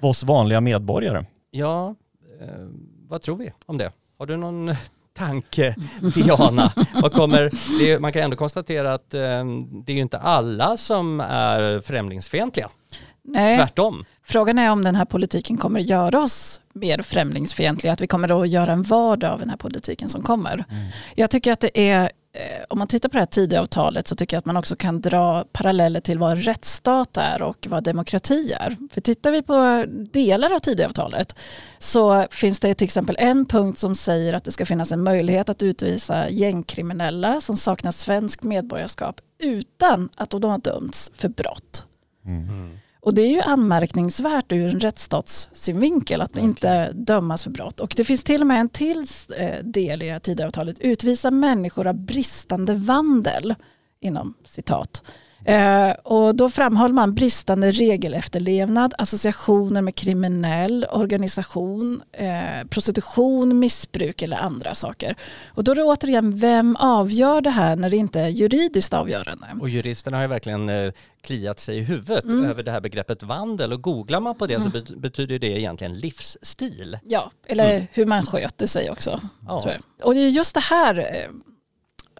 oss 0.00 0.24
vanliga 0.24 0.60
medborgare. 0.60 1.24
Ja, 1.50 1.94
vad 3.08 3.22
tror 3.22 3.36
vi 3.36 3.52
om 3.66 3.78
det? 3.78 3.92
Har 4.18 4.26
du 4.26 4.36
någon 4.36 4.74
tanke, 5.16 5.74
Diana? 6.14 6.72
Vad 7.02 7.12
kommer, 7.12 7.50
det, 7.78 7.98
man 7.98 8.12
kan 8.12 8.22
ändå 8.22 8.36
konstatera 8.36 8.94
att 8.94 9.14
eh, 9.14 9.20
det 9.86 9.92
är 9.92 9.96
ju 9.96 10.02
inte 10.02 10.18
alla 10.18 10.76
som 10.76 11.20
är 11.20 11.80
främlingsfientliga. 11.80 12.68
Nej, 13.28 13.56
Tvärtom. 13.56 14.04
frågan 14.22 14.58
är 14.58 14.70
om 14.70 14.84
den 14.84 14.94
här 14.94 15.04
politiken 15.04 15.56
kommer 15.56 15.80
göra 15.80 16.20
oss 16.20 16.60
mer 16.72 17.02
främlingsfientliga, 17.02 17.92
att 17.92 18.00
vi 18.00 18.06
kommer 18.06 18.42
att 18.42 18.48
göra 18.48 18.72
en 18.72 18.82
vardag 18.82 19.32
av 19.32 19.38
den 19.38 19.50
här 19.50 19.56
politiken 19.56 20.08
som 20.08 20.22
kommer. 20.22 20.64
Jag 21.14 21.30
tycker 21.30 21.52
att 21.52 21.60
det 21.60 21.80
är, 21.90 22.10
om 22.68 22.78
man 22.78 22.88
tittar 22.88 23.08
på 23.08 23.12
det 23.12 23.18
här 23.18 23.26
Tidöavtalet 23.26 24.08
så 24.08 24.14
tycker 24.14 24.36
jag 24.36 24.38
att 24.38 24.46
man 24.46 24.56
också 24.56 24.76
kan 24.76 25.00
dra 25.00 25.44
paralleller 25.52 26.00
till 26.00 26.18
vad 26.18 26.32
en 26.32 26.42
rättsstat 26.42 27.16
är 27.16 27.42
och 27.42 27.66
vad 27.70 27.84
demokrati 27.84 28.52
är. 28.52 28.76
För 28.90 29.00
tittar 29.00 29.32
vi 29.32 29.42
på 29.42 29.84
delar 30.12 30.54
av 30.54 30.58
Tidöavtalet 30.58 31.38
så 31.78 32.26
finns 32.30 32.60
det 32.60 32.74
till 32.74 32.84
exempel 32.84 33.16
en 33.18 33.46
punkt 33.46 33.78
som 33.78 33.94
säger 33.94 34.34
att 34.34 34.44
det 34.44 34.52
ska 34.52 34.66
finnas 34.66 34.92
en 34.92 35.02
möjlighet 35.02 35.48
att 35.48 35.62
utvisa 35.62 36.30
gängkriminella 36.30 37.40
som 37.40 37.56
saknar 37.56 37.92
svenskt 37.92 38.42
medborgarskap 38.42 39.20
utan 39.38 40.08
att 40.16 40.30
de 40.30 40.44
har 40.44 40.58
dömts 40.58 41.12
för 41.14 41.28
brott. 41.28 41.86
Och 43.06 43.14
det 43.14 43.22
är 43.22 43.30
ju 43.30 43.40
anmärkningsvärt 43.40 44.52
ur 44.52 44.68
en 44.68 44.80
rättsstatssynvinkel 44.80 46.20
att 46.20 46.36
inte 46.36 46.92
dömas 46.92 47.44
för 47.44 47.50
brott. 47.50 47.80
Och 47.80 47.94
det 47.96 48.04
finns 48.04 48.24
till 48.24 48.40
och 48.40 48.46
med 48.46 48.60
en 48.60 48.68
till 48.68 49.06
eh, 49.36 49.64
del 49.64 50.02
i 50.02 50.06
det 50.06 50.12
här 50.12 50.18
Tidöavtalet, 50.18 50.78
utvisa 50.78 51.30
människor 51.30 51.86
av 51.86 51.94
bristande 51.94 52.74
vandel, 52.74 53.54
inom 54.00 54.34
citat. 54.44 55.02
Eh, 55.46 55.90
och 55.90 56.34
då 56.34 56.50
framhåller 56.50 56.94
man 56.94 57.14
bristande 57.14 57.70
regelefterlevnad, 57.70 58.94
associationer 58.98 59.82
med 59.82 59.94
kriminell 59.94 60.86
organisation, 60.90 62.02
eh, 62.12 62.66
prostitution, 62.68 63.58
missbruk 63.58 64.22
eller 64.22 64.36
andra 64.36 64.74
saker. 64.74 65.14
Och 65.48 65.64
då 65.64 65.72
är 65.72 65.76
det 65.76 65.82
återigen, 65.82 66.36
vem 66.36 66.76
avgör 66.76 67.40
det 67.40 67.50
här 67.50 67.76
när 67.76 67.90
det 67.90 67.96
inte 67.96 68.20
är 68.20 68.28
juridiskt 68.28 68.94
avgörande? 68.94 69.46
Och 69.60 69.68
juristerna 69.68 70.16
har 70.16 70.22
ju 70.22 70.28
verkligen 70.28 70.68
eh, 70.68 70.92
kliat 71.22 71.60
sig 71.60 71.78
i 71.78 71.82
huvudet 71.82 72.24
Mm. 72.24 72.44
över 72.44 72.62
det 72.62 72.70
här 72.70 72.80
begreppet 72.80 73.22
vandel 73.22 73.72
och 73.72 73.82
googlar 73.82 74.20
man 74.20 74.34
på 74.38 74.46
det 74.46 74.60
så 74.60 74.68
bet- 74.68 74.96
betyder 75.00 75.38
det 75.38 75.46
egentligen 75.60 75.98
livsstil. 75.98 76.98
Ja, 77.04 77.30
eller 77.46 77.86
hur 77.92 78.06
man 78.06 78.26
sköter 78.26 78.66
sig 78.66 78.90
också. 78.90 79.20
Ja. 79.46 79.72
Och 80.02 80.14
det 80.14 80.20
är 80.20 80.28
just 80.28 80.54
det 80.54 80.60
här, 80.60 81.26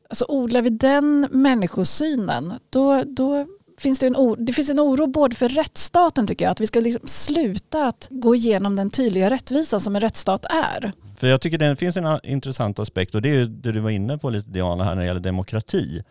alltså 0.08 0.24
odlar 0.28 0.62
vi 0.62 0.70
den 0.70 1.28
människosynen, 1.30 2.52
då, 2.70 3.02
då 3.06 3.46
finns 3.78 3.98
det 3.98 4.06
en, 4.06 4.16
oro, 4.16 4.36
det 4.44 4.52
finns 4.52 4.70
en 4.70 4.80
oro 4.80 5.06
både 5.06 5.36
för 5.36 5.48
rättsstaten 5.48 6.26
tycker 6.26 6.44
jag, 6.44 6.52
att 6.52 6.60
vi 6.60 6.66
ska 6.66 6.80
liksom 6.80 7.08
sluta 7.08 7.86
att 7.86 8.08
gå 8.10 8.34
igenom 8.34 8.76
den 8.76 8.90
tydliga 8.90 9.30
rättvisan 9.30 9.80
som 9.80 9.96
en 9.96 10.00
rättsstat 10.00 10.44
är. 10.44 10.92
För 11.16 11.26
jag 11.26 11.40
tycker 11.40 11.58
det 11.58 11.76
finns 11.76 11.96
en 11.96 12.20
intressant 12.22 12.78
aspekt 12.78 13.14
och 13.14 13.22
det 13.22 13.28
är 13.28 13.34
ju 13.34 13.46
det 13.46 13.72
du 13.72 13.80
var 13.80 13.90
inne 13.90 14.18
på 14.18 14.30
lite 14.30 14.50
Diana 14.50 14.84
här 14.84 14.94
när 14.94 15.02
det 15.02 15.06
gäller 15.06 15.20
demokrati. 15.20 16.02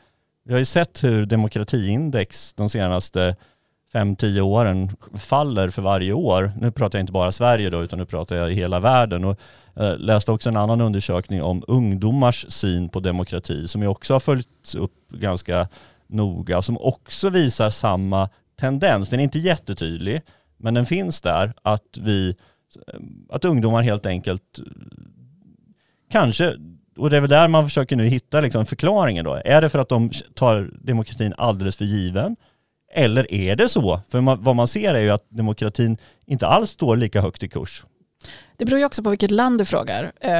Vi 0.46 0.54
har 0.54 0.60
ju 0.60 0.66
sett 0.66 1.04
hur 1.04 1.25
demokratiindex 1.25 2.54
de 2.54 2.70
senaste 2.70 3.36
5-10 3.96 4.42
åren 4.42 4.90
faller 5.14 5.70
för 5.70 5.82
varje 5.82 6.14
år. 6.14 6.52
Nu 6.62 6.72
pratar 6.72 7.00
jag 7.00 7.04
inte 7.04 7.14
bara 7.14 7.32
Sverige 7.32 7.70
då 7.70 7.84
utan 7.84 8.00
nu 8.00 8.06
pratar 8.06 8.36
jag 8.36 8.52
i 8.52 8.56
hela 8.56 8.80
världen 8.80 9.25
och 9.25 9.40
eh, 9.75 9.98
läste 9.98 10.32
också 10.32 10.50
en 10.50 10.58
annan 10.58 10.82
undersökning 10.82 11.44
om 11.44 11.64
ungdomars 11.68 12.46
syn 12.50 12.90
på 12.90 13.00
demokrati 13.00 13.68
som 13.68 13.82
ju 13.82 13.88
också 13.88 14.14
har 14.14 14.20
följts 14.20 14.75
upp 14.75 15.12
ganska 15.12 15.68
noga 16.08 16.62
som 16.62 16.78
också 16.78 17.30
visar 17.30 17.70
samma 17.70 18.30
tendens. 18.60 19.10
Den 19.10 19.20
är 19.20 19.24
inte 19.24 19.40
jättetydlig 19.40 20.22
men 20.58 20.74
den 20.74 20.86
finns 20.86 21.22
där 21.22 21.54
att 21.62 21.98
vi 22.02 22.30
eh, 22.88 23.00
att 23.30 23.46
ungdomar 23.46 23.82
helt 23.82 24.06
enkelt 24.06 24.60
kanske, 26.12 26.56
och 26.98 27.10
det 27.10 27.18
är 27.18 27.22
väl 27.22 27.30
där 27.30 27.48
man 27.48 27.64
försöker 27.66 27.96
nu 27.96 28.06
hitta 28.06 28.42
liksom 28.42 28.66
förklaringen 28.66 29.25
då. 29.25 29.42
Är 29.46 29.62
det 29.62 29.70
för 29.70 29.80
att 29.80 29.90
de 29.90 30.12
tar 30.34 30.70
demokratin 30.82 31.34
alldeles 31.38 31.78
för 31.78 31.86
given? 31.86 32.36
Eller 32.94 33.34
är 33.34 33.56
det 33.56 33.70
så? 33.70 34.01
För 34.10 34.22
man, 34.22 34.44
vad 34.44 34.56
man 34.56 34.68
ser 34.68 34.96
är 34.96 35.00
ju 35.00 35.10
att 35.10 35.30
demokratin 35.30 35.98
inte 36.25 36.48
alls 36.48 36.70
står 36.70 36.96
lika 36.96 37.22
högt 37.22 37.44
i 37.44 37.50
kurs. 37.50 37.86
Det 38.58 38.65
beror 38.65 38.80
ju 38.80 38.86
också 38.86 39.04
på 39.04 39.10
vilket 39.10 39.32
land 39.32 39.58
du 39.58 39.65
frågar. 39.65 40.12
Eh, 40.22 40.32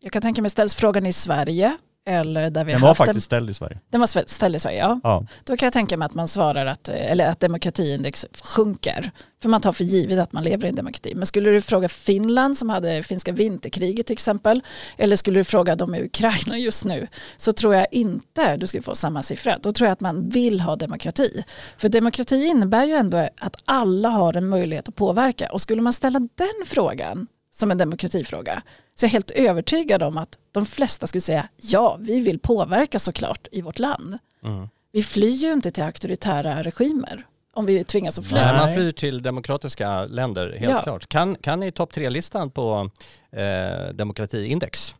jag 0.00 0.12
kan 0.12 0.22
tänka 0.22 0.42
mig 0.42 0.50
ställs 0.50 0.74
frågan 0.74 1.06
i 1.06 1.12
Sverige 1.12 1.76
eller 2.08 2.50
där 2.50 2.64
vi 2.64 2.72
Den 2.72 2.80
var 2.80 2.88
haft 2.88 2.98
faktiskt 2.98 3.26
ställd 3.26 3.50
i 3.50 3.54
Sverige. 3.54 3.78
Den 3.90 4.00
var 4.00 4.28
ställd 4.28 4.56
i 4.56 4.58
Sverige, 4.58 4.78
ja. 4.78 5.00
Ja. 5.02 5.26
Då 5.44 5.56
kan 5.56 5.66
jag 5.66 5.72
tänka 5.72 5.96
mig 5.96 6.06
att 6.06 6.14
man 6.14 6.28
svarar 6.28 6.66
att, 6.66 6.88
eller 6.88 7.26
att 7.26 7.40
demokratiindex 7.40 8.26
sjunker. 8.42 9.10
För 9.42 9.48
man 9.48 9.60
tar 9.60 9.72
för 9.72 9.84
givet 9.84 10.18
att 10.18 10.32
man 10.32 10.44
lever 10.44 10.66
i 10.66 10.68
en 10.68 10.74
demokrati. 10.74 11.12
Men 11.14 11.26
skulle 11.26 11.50
du 11.50 11.60
fråga 11.60 11.88
Finland 11.88 12.56
som 12.56 12.70
hade 12.70 13.02
finska 13.02 13.32
vinterkriget 13.32 14.06
till 14.06 14.12
exempel, 14.12 14.62
eller 14.96 15.16
skulle 15.16 15.40
du 15.40 15.44
fråga 15.44 15.74
dem 15.74 15.94
i 15.94 16.02
Ukraina 16.02 16.58
just 16.58 16.84
nu, 16.84 17.06
så 17.36 17.52
tror 17.52 17.74
jag 17.74 17.86
inte 17.92 18.56
du 18.56 18.66
skulle 18.66 18.82
få 18.82 18.94
samma 18.94 19.22
siffra. 19.22 19.58
Då 19.62 19.72
tror 19.72 19.86
jag 19.86 19.92
att 19.92 20.00
man 20.00 20.28
vill 20.28 20.60
ha 20.60 20.76
demokrati. 20.76 21.44
För 21.76 21.88
demokrati 21.88 22.44
innebär 22.44 22.86
ju 22.86 22.92
ändå 22.92 23.28
att 23.40 23.56
alla 23.64 24.08
har 24.08 24.36
en 24.36 24.48
möjlighet 24.48 24.88
att 24.88 24.96
påverka. 24.96 25.48
Och 25.52 25.60
skulle 25.60 25.82
man 25.82 25.92
ställa 25.92 26.18
den 26.18 26.66
frågan 26.66 27.26
som 27.58 27.70
en 27.70 27.78
demokratifråga 27.78 28.62
så 28.94 29.06
är 29.06 29.08
jag 29.08 29.12
helt 29.12 29.30
övertygad 29.30 30.02
om 30.02 30.16
att 30.18 30.38
de 30.52 30.66
flesta 30.66 31.06
skulle 31.06 31.20
säga 31.20 31.48
ja, 31.56 31.96
vi 32.00 32.20
vill 32.20 32.38
påverka 32.38 32.98
såklart 32.98 33.46
i 33.52 33.62
vårt 33.62 33.78
land. 33.78 34.18
Mm. 34.44 34.68
Vi 34.92 35.02
flyr 35.02 35.30
ju 35.36 35.52
inte 35.52 35.70
till 35.70 35.82
auktoritära 35.84 36.62
regimer 36.62 37.26
om 37.54 37.66
vi 37.66 37.84
tvingas 37.84 38.18
att 38.18 38.26
fly. 38.26 38.38
Nej, 38.38 38.56
man 38.56 38.66
Nej. 38.66 38.76
flyr 38.76 38.92
till 38.92 39.22
demokratiska 39.22 40.04
länder, 40.04 40.56
helt 40.58 40.72
Ja. 40.72 40.82
klart. 40.82 41.08
Kan, 41.08 41.34
kan 41.34 41.60
ni 41.60 41.72
topp 41.72 41.92
tre-listan 41.92 42.50
på 42.50 42.90
eh, 43.32 43.94
demokratiindex? 43.94 44.94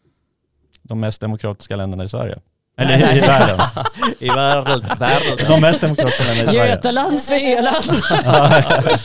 De 0.82 1.00
mest 1.00 1.20
demokratiska 1.20 1.76
länderna 1.76 2.04
i 2.04 2.08
Sverige. 2.08 2.38
Eller 2.76 3.16
i 3.16 3.20
världen. 3.20 3.60
I 4.18 4.28
världen. 4.28 4.80
världen. 4.98 5.46
De 5.48 5.60
mest 5.60 5.80
demokratiska 5.80 6.24
länderna 6.24 6.50
i 6.50 6.54
Sverige. 6.54 6.70
Götaland, 6.70 7.20
Svealand. 7.20 7.84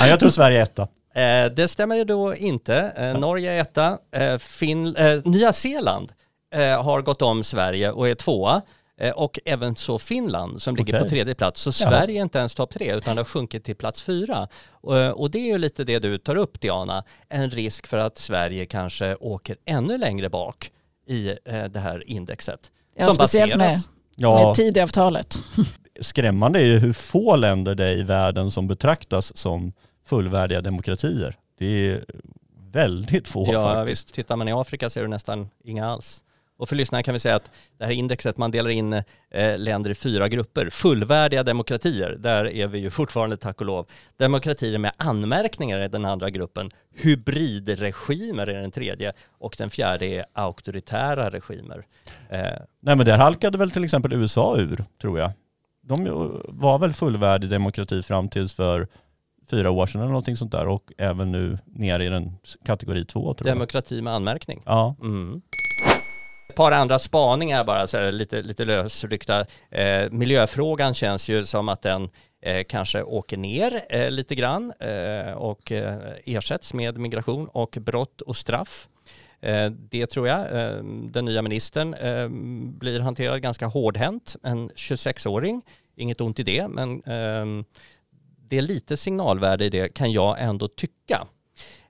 ja, 0.00 0.06
jag 0.06 0.20
tror 0.20 0.30
Sverige 0.30 0.58
är 0.58 0.62
etta. 0.62 0.88
Eh, 1.14 1.46
det 1.56 1.68
stämmer 1.68 1.96
ju 1.96 2.04
då 2.04 2.34
inte. 2.34 2.92
Eh, 2.96 3.18
Norge 3.18 3.52
är 3.52 3.60
etta. 3.60 3.98
Eh, 4.12 4.38
fin, 4.38 4.96
eh, 4.96 5.20
Nya 5.24 5.52
Zeeland 5.52 6.12
eh, 6.54 6.82
har 6.82 7.02
gått 7.02 7.22
om 7.22 7.42
Sverige 7.42 7.90
och 7.90 8.08
är 8.08 8.14
tvåa. 8.14 8.62
Eh, 9.00 9.10
och 9.10 9.38
även 9.44 9.76
så 9.76 9.98
Finland 9.98 10.62
som 10.62 10.76
ligger 10.76 10.94
Okej. 10.94 11.02
på 11.02 11.08
tredje 11.08 11.34
plats. 11.34 11.60
Så 11.60 11.72
Sverige 11.72 12.18
är 12.20 12.22
inte 12.22 12.38
ens 12.38 12.54
topp 12.54 12.72
tre 12.72 12.94
utan 12.96 13.16
det 13.16 13.20
har 13.20 13.26
sjunkit 13.26 13.64
till 13.64 13.76
plats 13.76 14.02
fyra. 14.02 14.48
Och, 14.70 15.20
och 15.20 15.30
det 15.30 15.38
är 15.38 15.46
ju 15.52 15.58
lite 15.58 15.84
det 15.84 15.98
du 15.98 16.18
tar 16.18 16.36
upp 16.36 16.60
Diana. 16.60 17.04
En 17.28 17.50
risk 17.50 17.86
för 17.86 17.98
att 17.98 18.18
Sverige 18.18 18.66
kanske 18.66 19.14
åker 19.14 19.56
ännu 19.66 19.98
längre 19.98 20.30
bak 20.30 20.70
i 21.06 21.28
eh, 21.44 21.64
det 21.64 21.80
här 21.80 22.10
indexet. 22.10 22.60
Ja, 22.96 23.10
speciellt 23.10 23.56
med, 23.56 23.72
Ja, 24.16 24.46
med 24.46 24.54
Tidöavtalet. 24.54 25.36
skrämmande 26.00 26.58
är 26.58 26.64
ju 26.64 26.78
hur 26.78 26.92
få 26.92 27.36
länder 27.36 27.74
det 27.74 27.84
är 27.84 27.96
i 27.96 28.02
världen 28.02 28.50
som 28.50 28.68
betraktas 28.68 29.36
som 29.36 29.72
fullvärdiga 30.04 30.60
demokratier. 30.60 31.36
Det 31.58 31.66
är 31.66 32.04
väldigt 32.72 33.28
få 33.28 33.52
Ja 33.52 33.74
faktiskt. 33.74 33.90
visst, 33.90 34.14
tittar 34.14 34.36
man 34.36 34.48
i 34.48 34.52
Afrika 34.52 34.90
ser 34.90 35.02
du 35.02 35.08
nästan 35.08 35.50
inga 35.64 35.86
alls. 35.86 36.20
Och 36.56 36.68
för 36.68 36.76
lyssnarna 36.76 37.02
kan 37.02 37.12
vi 37.12 37.18
säga 37.18 37.36
att 37.36 37.50
det 37.78 37.84
här 37.84 37.92
indexet, 37.92 38.36
man 38.36 38.50
delar 38.50 38.70
in 38.70 38.92
eh, 38.92 39.58
länder 39.58 39.90
i 39.90 39.94
fyra 39.94 40.28
grupper. 40.28 40.70
Fullvärdiga 40.70 41.42
demokratier, 41.42 42.16
där 42.18 42.44
är 42.44 42.66
vi 42.66 42.78
ju 42.78 42.90
fortfarande 42.90 43.36
tack 43.36 43.60
och 43.60 43.66
lov. 43.66 43.86
Demokratier 44.16 44.78
med 44.78 44.92
anmärkningar 44.96 45.78
är 45.78 45.88
den 45.88 46.04
andra 46.04 46.30
gruppen. 46.30 46.70
Hybridregimer 46.96 48.46
är 48.46 48.60
den 48.60 48.70
tredje. 48.70 49.12
Och 49.38 49.54
den 49.58 49.70
fjärde 49.70 50.06
är 50.06 50.24
auktoritära 50.32 51.30
regimer. 51.30 51.86
Eh, 52.30 52.38
Nej 52.80 52.96
men 52.96 53.06
där 53.06 53.18
halkade 53.18 53.58
väl 53.58 53.70
till 53.70 53.84
exempel 53.84 54.12
USA 54.12 54.56
ur, 54.56 54.84
tror 55.00 55.18
jag. 55.18 55.32
De 55.82 56.04
var 56.48 56.78
väl 56.78 56.92
fullvärdig 56.92 57.50
demokrati 57.50 58.02
fram 58.02 58.28
tills 58.28 58.52
för 58.52 58.88
fyra 59.50 59.70
år 59.70 59.86
sedan 59.86 60.00
eller 60.00 60.08
någonting 60.08 60.36
sånt 60.36 60.52
där 60.52 60.68
och 60.68 60.92
även 60.98 61.32
nu 61.32 61.58
ner 61.66 62.00
i 62.00 62.08
den 62.08 62.32
kategori 62.66 63.04
två 63.04 63.34
tror 63.34 63.48
jag. 63.48 63.56
demokrati 63.56 64.02
med 64.02 64.12
anmärkning. 64.12 64.62
Ja, 64.66 64.96
Mm. 65.02 65.42
Ett 66.50 66.56
par 66.56 66.72
andra 66.72 66.98
spaningar 66.98 67.64
bara, 67.64 67.86
så 67.86 67.98
här, 67.98 68.12
lite, 68.12 68.42
lite 68.42 68.64
lösryckta. 68.64 69.46
Eh, 69.70 70.10
miljöfrågan 70.10 70.94
känns 70.94 71.28
ju 71.28 71.44
som 71.44 71.68
att 71.68 71.82
den 71.82 72.08
eh, 72.42 72.64
kanske 72.68 73.02
åker 73.02 73.36
ner 73.36 73.80
eh, 73.88 74.10
lite 74.10 74.34
grann 74.34 74.72
eh, 74.80 75.32
och 75.32 75.72
eh, 75.72 75.96
ersätts 76.24 76.74
med 76.74 76.98
migration 76.98 77.48
och 77.48 77.78
brott 77.80 78.20
och 78.20 78.36
straff. 78.36 78.88
Eh, 79.40 79.70
Det 79.70 80.06
tror 80.06 80.28
jag 80.28 80.46
den 81.12 81.24
nya 81.24 81.42
ministern 81.42 81.90
blir 82.78 83.00
hanterad 83.00 83.42
ganska 83.42 83.66
hårdhänt. 83.66 84.36
En 84.42 84.70
26-åring, 84.70 85.62
inget 85.96 86.20
ont 86.20 86.38
i 86.38 86.42
det, 86.42 86.68
men 86.68 87.02
det 88.48 88.58
är 88.58 88.62
lite 88.62 88.96
signalvärde 88.96 89.64
i 89.64 89.68
det 89.70 89.88
kan 89.94 90.12
jag 90.12 90.36
ändå 90.42 90.68
tycka. 90.68 91.26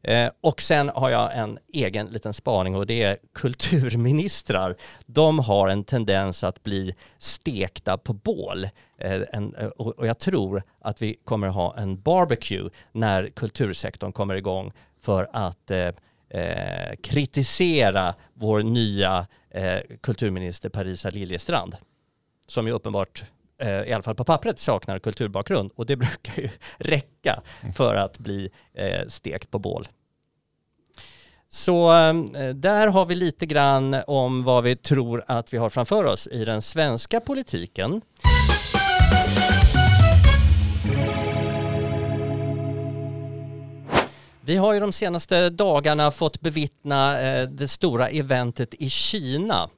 Eh, 0.02 0.30
Och 0.40 0.62
sen 0.62 0.88
har 0.88 1.10
jag 1.10 1.38
en 1.38 1.58
egen 1.72 2.06
liten 2.06 2.34
spaning 2.34 2.76
och 2.76 2.86
det 2.86 3.02
är 3.02 3.18
kulturministrar. 3.34 4.76
De 5.06 5.38
har 5.38 5.68
en 5.68 5.84
tendens 5.84 6.44
att 6.44 6.62
bli 6.62 6.94
stekta 7.18 7.98
på 7.98 8.12
bål. 8.12 8.64
Eh, 8.98 9.20
en- 9.32 9.54
eh, 9.54 9.66
Och 9.66 9.98
och 9.98 10.06
jag 10.06 10.18
tror 10.18 10.62
att 10.80 11.02
vi 11.02 11.16
kommer 11.24 11.48
ha 11.48 11.76
en 11.76 12.00
barbecue 12.00 12.70
när 12.92 13.26
kultursektorn 13.28 14.12
kommer 14.12 14.34
igång 14.34 14.72
för 15.00 15.28
att 15.32 15.70
eh, 15.70 15.90
eh, 16.28 16.96
kritisera 17.02 18.14
vår 18.34 18.62
nya 18.62 19.26
eh, 19.50 19.80
kulturminister 20.02 20.68
Parisa 20.68 21.10
Liljestrand. 21.10 21.76
Som 22.46 22.66
ju 22.66 22.72
uppenbart, 22.72 23.24
Eh, 23.64 23.88
i 23.88 23.92
alla 23.92 24.02
fall 24.02 24.14
på 24.14 24.24
pappret, 24.24 24.58
saknar 24.58 24.98
kulturbakgrund. 24.98 25.70
Och 25.76 25.86
det 25.86 25.96
brukar 26.04 26.42
ju 26.42 26.48
räcka 26.78 27.42
för 27.74 27.94
att 27.94 28.18
bli 28.18 28.50
eh, 28.74 29.08
stekt 29.08 29.50
på 29.50 29.58
bål. 29.58 29.88
Så 31.48 31.92
eh, 31.92 32.14
där 32.54 32.86
har 32.86 33.06
vi 33.06 33.14
lite 33.14 33.46
grann 33.46 33.96
om 34.06 34.44
vad 34.44 34.64
vi 34.64 34.76
tror 34.76 35.24
att 35.26 35.52
vi 35.52 35.58
har 35.58 35.70
framför 35.70 36.04
oss 36.04 36.26
i 36.26 36.44
den 36.44 36.62
svenska 36.62 37.20
politiken. 37.20 38.00
Vi 44.46 44.56
har 44.56 44.74
ju 44.74 44.80
de 44.80 44.92
senaste 44.92 45.50
dagarna 45.50 46.10
fått 46.10 46.40
bevittna 46.40 47.16
det 47.46 47.68
stora 47.68 48.08
eventet 48.08 48.74
i 48.74 48.90
Kina. 48.90 49.68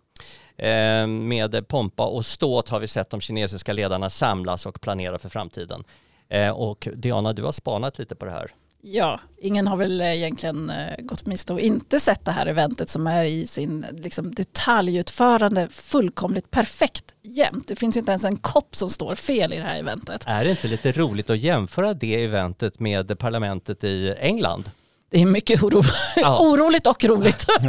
Eh, 0.58 1.06
med 1.06 1.68
pompa 1.68 2.06
och 2.06 2.26
ståt 2.26 2.68
har 2.68 2.80
vi 2.80 2.86
sett 2.86 3.10
de 3.10 3.20
kinesiska 3.20 3.72
ledarna 3.72 4.10
samlas 4.10 4.66
och 4.66 4.80
planera 4.80 5.18
för 5.18 5.28
framtiden. 5.28 5.84
Eh, 6.28 6.50
och 6.50 6.88
Diana, 6.94 7.32
du 7.32 7.42
har 7.42 7.52
spanat 7.52 7.98
lite 7.98 8.14
på 8.14 8.24
det 8.24 8.30
här. 8.30 8.50
Ja, 8.88 9.20
ingen 9.38 9.66
har 9.66 9.76
väl 9.76 10.00
egentligen 10.00 10.70
eh, 10.70 11.04
gått 11.04 11.26
miste 11.26 11.52
och 11.52 11.60
inte 11.60 12.00
sett 12.00 12.24
det 12.24 12.32
här 12.32 12.46
eventet 12.46 12.90
som 12.90 13.06
är 13.06 13.24
i 13.24 13.46
sin 13.46 13.86
liksom, 13.92 14.34
detaljutförande 14.34 15.68
fullkomligt 15.68 16.50
perfekt 16.50 17.14
jämt. 17.22 17.68
Det 17.68 17.76
finns 17.76 17.96
ju 17.96 18.00
inte 18.00 18.12
ens 18.12 18.24
en 18.24 18.36
kopp 18.36 18.76
som 18.76 18.90
står 18.90 19.14
fel 19.14 19.52
i 19.52 19.56
det 19.56 19.62
här 19.62 19.78
eventet. 19.78 20.24
Är 20.26 20.44
det 20.44 20.50
inte 20.50 20.68
lite 20.68 20.92
roligt 20.92 21.30
att 21.30 21.38
jämföra 21.38 21.94
det 21.94 22.24
eventet 22.24 22.80
med 22.80 23.18
parlamentet 23.18 23.84
i 23.84 24.14
England? 24.18 24.70
Det 25.10 25.20
är 25.22 25.26
mycket 25.26 25.62
oro 25.62 25.82
Ja. 26.16 26.38
oroligt 26.40 26.86
och 26.86 27.04
roligt. 27.04 27.46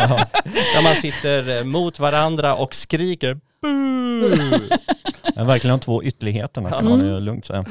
Där 0.74 0.84
man 0.84 0.96
sitter 0.96 1.58
eh, 1.58 1.63
mot 1.63 2.00
varandra 2.00 2.56
och 2.56 2.75
skriker 2.75 3.39
Boo! 3.62 4.60
Men 5.36 5.48
verkligen 5.48 5.77
de 5.77 5.84
två 5.84 6.03
ytterligheterna 6.03 6.70
kan 6.70 6.89
man 6.89 7.00
ju 7.00 7.20
lugnt 7.20 7.46
säga. 7.46 7.65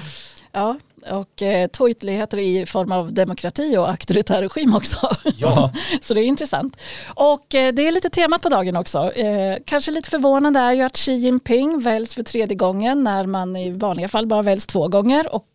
Ja, 0.52 0.76
och 1.10 1.42
eh, 1.42 1.68
två 1.68 1.88
ytterligheter 1.88 2.38
i 2.38 2.66
form 2.66 2.92
av 2.92 3.12
demokrati 3.12 3.76
och 3.76 3.90
auktoritär 3.90 4.42
regim 4.42 4.76
också. 4.76 5.10
Ja. 5.36 5.72
Så 6.00 6.14
det 6.14 6.20
är 6.20 6.24
intressant. 6.24 6.76
Och 7.14 7.54
eh, 7.54 7.74
det 7.74 7.86
är 7.86 7.92
lite 7.92 8.10
temat 8.10 8.42
på 8.42 8.48
dagen 8.48 8.76
också. 8.76 9.12
Eh, 9.12 9.58
kanske 9.66 9.90
lite 9.90 10.10
förvånande 10.10 10.60
är 10.60 10.72
ju 10.72 10.82
att 10.82 10.96
Xi 10.96 11.12
Jinping 11.12 11.78
väljs 11.78 12.14
för 12.14 12.22
tredje 12.22 12.56
gången 12.56 13.04
när 13.04 13.26
man 13.26 13.56
i 13.56 13.70
vanliga 13.70 14.08
fall 14.08 14.26
bara 14.26 14.42
väljs 14.42 14.66
två 14.66 14.88
gånger. 14.88 15.34
Och 15.34 15.46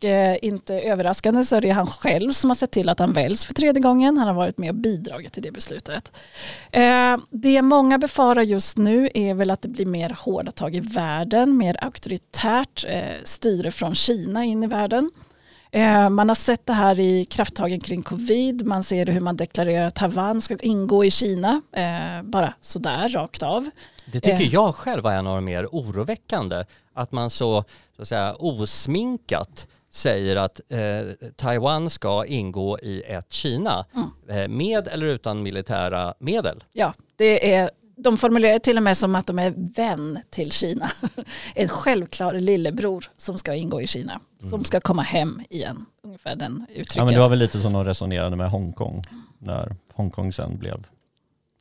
inte 0.41 0.75
överraskande 0.75 1.43
så 1.43 1.55
är 1.55 1.61
det 1.61 1.69
han 1.69 1.87
själv 1.87 2.31
som 2.31 2.49
har 2.49 2.55
sett 2.55 2.71
till 2.71 2.89
att 2.89 2.99
han 2.99 3.13
väljs 3.13 3.45
för 3.45 3.53
tredje 3.53 3.81
gången. 3.81 4.17
Han 4.17 4.27
har 4.27 4.35
varit 4.35 4.57
med 4.57 4.69
och 4.69 4.75
bidragit 4.75 5.33
till 5.33 5.43
det 5.43 5.51
beslutet. 5.51 6.11
Det 7.29 7.61
många 7.61 7.97
befarar 7.97 8.41
just 8.41 8.77
nu 8.77 9.09
är 9.13 9.33
väl 9.33 9.51
att 9.51 9.61
det 9.61 9.69
blir 9.69 9.85
mer 9.85 10.17
hårda 10.19 10.51
tag 10.51 10.75
i 10.75 10.79
världen, 10.79 11.57
mer 11.57 11.83
auktoritärt 11.83 12.85
styre 13.23 13.71
från 13.71 13.95
Kina 13.95 14.45
in 14.45 14.63
i 14.63 14.67
världen. 14.67 15.11
Eh, 15.71 16.09
Man 16.09 16.27
har 16.29 16.35
sett 16.35 16.65
det 16.65 16.73
här 16.73 16.99
i 16.99 17.25
krafttagen 17.25 17.79
kring 17.79 18.03
covid. 18.03 18.65
Man 18.65 18.83
ser 18.83 19.05
hur 19.05 19.19
man 19.21 19.37
deklarerar 19.37 19.85
att 19.87 19.95
Taiwan 19.95 20.41
ska 20.41 20.57
ingå 20.61 21.05
i 21.05 21.11
Kina. 21.11 21.61
eh, 21.75 22.23
Bara 22.23 22.53
sådär, 22.61 23.09
rakt 23.09 23.43
av. 23.43 23.69
Det 24.05 24.19
tycker 24.19 24.35
Eh. 24.43 24.53
jag 24.53 24.75
själv 24.75 25.03
var 25.03 25.11
en 25.11 25.27
av 25.27 25.35
de 25.35 25.45
mer 25.45 25.65
oroväckande. 25.71 26.63
Att 26.93 27.11
man 27.11 27.29
så, 27.29 27.63
så 27.95 28.01
att 28.01 28.07
säga, 28.07 28.33
osminkat 28.39 29.67
säger 29.91 30.35
att 30.35 30.61
eh, 30.69 31.29
Taiwan 31.35 31.89
ska 31.89 32.25
ingå 32.25 32.79
i 32.79 33.01
ett 33.07 33.31
Kina 33.33 33.85
eh, 34.29 34.47
med 34.47 34.87
eller 34.87 35.05
utan 35.07 35.43
militära 35.43 36.13
medel. 36.19 36.63
Ja, 36.73 36.93
det 37.15 37.53
är, 37.53 37.69
de 38.03 38.17
formulerar 38.17 38.53
det 38.53 38.59
till 38.59 38.77
och 38.77 38.83
med 38.83 38.97
som 38.97 39.15
att 39.15 39.27
de 39.27 39.39
är 39.39 39.53
vän 39.75 40.19
till 40.29 40.51
Kina. 40.51 40.91
En 41.55 41.67
självklar 41.67 42.33
lillebror 42.33 43.05
som 43.17 43.37
ska 43.37 43.55
ingå 43.55 43.81
i 43.81 43.87
Kina. 43.87 44.19
Som 44.49 44.63
ska 44.63 44.79
komma 44.79 45.01
hem 45.01 45.41
igen. 45.49 45.85
Ungefär 46.03 46.35
den 46.35 46.65
uttrycket. 46.69 46.95
Ja 46.95 47.05
men 47.05 47.13
det 47.13 47.19
var 47.19 47.29
väl 47.29 47.39
lite 47.39 47.59
som 47.59 47.73
de 47.73 47.85
resonerade 47.85 48.35
med 48.35 48.49
Hongkong. 48.49 49.03
När 49.39 49.75
Hongkong 49.93 50.33
sen 50.33 50.57
blev 50.57 50.87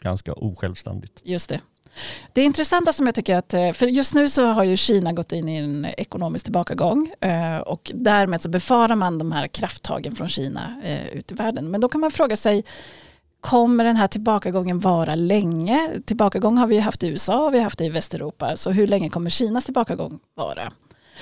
ganska 0.02 0.32
osjälvständigt. 0.32 1.20
Just 1.24 1.48
det. 1.48 1.60
Det 2.32 2.42
intressanta 2.42 2.92
som 2.92 3.06
jag 3.06 3.14
tycker 3.14 3.36
att, 3.36 3.54
eh, 3.54 3.72
för 3.72 3.86
just 3.86 4.14
nu 4.14 4.28
så 4.28 4.46
har 4.46 4.64
ju 4.64 4.76
Kina 4.76 5.12
gått 5.12 5.32
in 5.32 5.48
i 5.48 5.56
en 5.56 5.86
ekonomisk 5.96 6.44
tillbakagång 6.44 7.12
eh, 7.20 7.58
och 7.58 7.92
därmed 7.94 8.40
så 8.40 8.48
befarar 8.48 8.94
man 8.94 9.18
de 9.18 9.32
här 9.32 9.48
krafttagen 9.48 10.14
från 10.16 10.28
Kina 10.28 10.80
eh, 10.84 11.06
ut 11.06 11.32
i 11.32 11.34
världen. 11.34 11.70
Men 11.70 11.80
då 11.80 11.88
kan 11.88 12.00
man 12.00 12.10
fråga 12.10 12.36
sig, 12.36 12.64
kommer 13.40 13.84
den 13.84 13.96
här 13.96 14.06
tillbakagången 14.06 14.80
vara 14.80 15.14
länge? 15.14 15.90
Tillbakagång 16.04 16.58
har 16.58 16.66
vi 16.66 16.78
haft 16.78 17.04
i 17.04 17.08
USA 17.08 17.46
och 17.46 17.54
vi 17.54 17.58
har 17.58 17.64
haft 17.64 17.78
det 17.78 17.84
i 17.84 17.88
Västeuropa, 17.88 18.56
så 18.56 18.70
hur 18.70 18.86
länge 18.86 19.10
kommer 19.10 19.30
Kinas 19.30 19.64
tillbakagång 19.64 20.18
vara? 20.34 20.70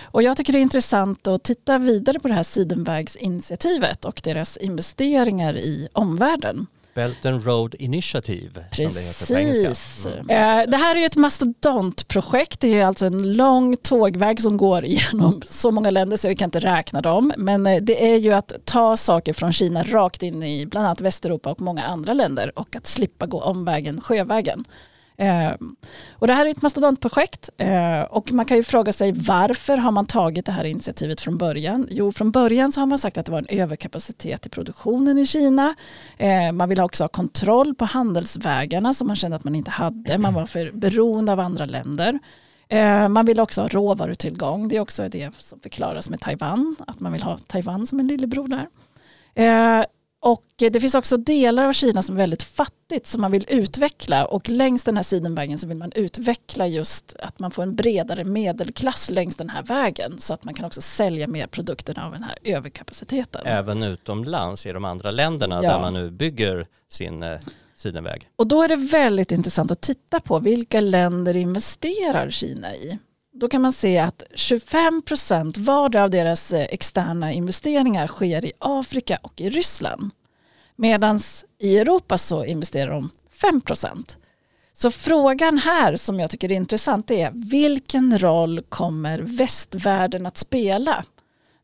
Och 0.03 0.23
jag 0.23 0.37
tycker 0.37 0.53
det 0.53 0.59
är 0.59 0.61
intressant 0.61 1.29
att 1.29 1.45
titta 1.45 1.79
vidare 1.79 2.21
på 2.21 2.29
det 2.29 2.35
här 2.35 2.43
Sidenvägsinitiativet 2.43 4.05
och 4.05 4.21
deras 4.25 4.57
investeringar 4.57 5.57
i 5.57 5.89
omvärlden. 5.93 6.67
Belt 6.95 7.27
and 7.27 7.47
Road 7.47 7.75
Initiative 7.79 8.65
som 8.73 8.85
det 8.85 9.01
heter 9.01 9.35
på 9.35 9.41
engelska. 9.41 9.69
Precis. 9.69 10.07
Eh, 10.07 10.63
Det 10.69 10.77
här 10.77 10.97
är 10.97 11.07
ett 11.07 11.17
mastodontprojekt. 11.17 12.61
Det 12.61 12.81
är 12.81 12.87
alltså 12.87 13.07
en 13.07 13.33
lång 13.33 13.77
tågväg 13.77 14.41
som 14.41 14.57
går 14.57 14.85
igenom 14.85 15.43
så 15.47 15.71
många 15.71 15.91
länder 15.91 16.17
så 16.17 16.29
jag 16.29 16.39
kan 16.39 16.47
inte 16.47 16.61
räkna 16.61 17.01
dem. 17.01 17.33
Men 17.37 17.67
eh, 17.67 17.83
det 17.83 18.13
är 18.13 18.17
ju 18.17 18.33
att 18.33 18.53
ta 18.65 18.97
saker 18.97 19.33
från 19.33 19.53
Kina 19.53 19.83
rakt 19.83 20.23
in 20.23 20.43
i 20.43 20.67
bland 20.67 20.87
annat 20.87 21.01
Västeuropa 21.01 21.51
och 21.51 21.61
många 21.61 21.85
andra 21.85 22.13
länder 22.13 22.59
och 22.59 22.77
att 22.77 22.87
slippa 22.87 23.27
gå 23.27 23.41
omvägen 23.43 24.01
sjövägen. 24.01 24.65
Ehm, 25.21 25.77
och 26.11 26.27
det 26.27 26.33
här 26.33 26.47
är 26.47 26.51
ett 26.51 26.63
mastodontprojekt 26.63 27.51
eh, 27.57 28.01
och 28.01 28.33
man 28.33 28.47
kan 28.47 28.57
ju 28.57 28.63
fråga 28.63 28.93
sig 28.93 29.13
varför 29.13 29.77
har 29.77 29.91
man 29.91 30.07
tagit 30.07 30.47
det 30.47 30.53
här 30.53 30.65
initiativet 30.65 31.21
från 31.21 31.39
början? 31.39 31.87
Jo, 31.91 32.13
från 32.13 32.31
början 32.31 32.73
så 32.73 32.81
har 32.81 32.87
man 32.87 32.99
sagt 32.99 33.19
att 33.19 33.27
det 33.27 33.33
var 33.33 33.39
en 33.39 33.61
överkapacitet 33.61 34.47
i 34.47 34.49
produktionen 34.49 35.19
i 35.19 35.27
Kina. 35.27 35.75
Ehm, 36.19 36.57
man 36.57 36.69
vill 36.69 36.81
också 36.81 37.05
ha 37.05 37.09
kontroll 37.09 37.75
på 37.75 37.85
handelsvägarna 37.85 38.93
som 38.93 39.07
man 39.07 39.17
kände 39.17 39.37
att 39.37 39.45
man 39.45 39.55
inte 39.55 39.71
hade. 39.71 40.19
Man 40.19 40.35
var 40.35 40.47
för 40.47 40.71
beroende 40.73 41.33
av 41.33 41.41
andra 41.41 41.65
länder. 41.65 42.19
Ehm, 42.69 43.13
man 43.13 43.27
vill 43.27 43.41
också 43.41 43.61
ha 43.61 43.69
råvarutillgång. 43.69 44.69
Det 44.69 44.77
är 44.77 44.81
också 44.81 45.09
det 45.09 45.35
som 45.37 45.61
förklaras 45.61 46.11
med 46.11 46.21
Taiwan. 46.21 46.77
Att 46.87 47.01
man 47.01 47.13
vill 47.13 47.23
ha 47.23 47.39
Taiwan 47.39 47.87
som 47.87 48.01
en 48.01 48.07
lillebror 48.07 48.49
där. 48.49 48.67
Eh, 50.25 50.31
Och 50.31 50.45
det 50.57 50.81
finns 50.81 50.95
också 50.95 51.17
delar 51.17 51.65
av 51.65 51.73
Kina 51.73 52.03
som 52.03 52.15
är 52.15 52.19
väldigt 52.19 52.43
fattigt 52.43 53.07
som 53.07 53.21
man 53.21 53.31
vill 53.33 53.45
utveckla 53.49 54.27
och 54.27 54.49
längs 54.49 54.85
den 54.85 54.97
här 54.97 55.03
sidenvägen 55.03 55.59
så 55.59 55.67
vill 55.69 55.77
man 55.77 55.93
utveckla 55.93 56.67
just 56.67 57.17
att 57.21 57.39
man 57.39 57.51
får 57.51 57.63
en 57.63 57.75
bredare 57.77 58.25
medelklass 58.25 59.11
längs 59.11 59.37
den 59.37 59.51
här 59.51 59.63
vägen 59.63 60.19
så 60.19 60.35
att 60.35 60.45
man 60.45 60.55
kan 60.55 60.65
också 60.65 60.81
sälja 60.81 61.27
mer 61.27 61.47
produkter 61.47 61.99
av 61.99 62.13
den 62.13 62.23
här 62.23 62.39
överkapaciteten. 62.45 63.43
Även 63.47 63.83
utomlands 63.83 64.67
i 64.67 64.73
de 64.73 64.85
andra 64.85 65.11
länderna 65.11 65.61
Ja. 65.63 65.71
där 65.73 65.81
man 65.81 65.95
nu 65.95 66.11
bygger 66.11 66.67
sin 66.89 67.23
eh, 67.23 67.39
sidenväg. 67.75 68.29
Och 68.37 68.47
då 68.47 68.63
är 68.63 68.69
det 68.69 68.77
väldigt 68.77 69.33
intressant 69.33 69.71
att 69.71 69.81
titta 69.81 70.21
på 70.21 70.39
vilka 70.39 70.81
länder 70.81 71.37
investerar 71.37 72.31
Kina 72.31 72.75
i. 72.75 72.99
Då 73.39 73.49
kan 73.49 73.63
man 73.63 73.73
se 73.73 73.99
att 73.99 74.23
25 74.35 75.03
procent 75.03 75.57
vardera 75.57 76.05
av 76.05 76.11
deras 76.11 76.53
eh, 76.53 76.67
externa 76.71 77.33
investeringar 77.33 78.07
sker 78.07 78.45
i 78.45 78.53
Afrika 78.59 79.19
och 79.23 79.41
i 79.41 79.51
Ryssland. 79.51 80.11
Medan 80.77 81.21
i 81.59 81.79
Europa 81.79 82.19
så 82.19 82.45
investerar 82.45 82.91
de 82.91 83.11
5 83.31 83.61
procent. 83.61 84.19
Så 84.73 84.91
frågan 84.91 85.59
här 85.59 85.97
som 85.97 86.21
jag 86.21 86.31
tycker 86.31 86.53
är 86.53 86.57
intressant 86.57 87.11
är 87.11 87.31
vilken 87.35 88.19
roll 88.19 88.63
kommer 88.69 89.19
västvärlden 89.19 90.27
att 90.27 90.39
spela 90.39 91.05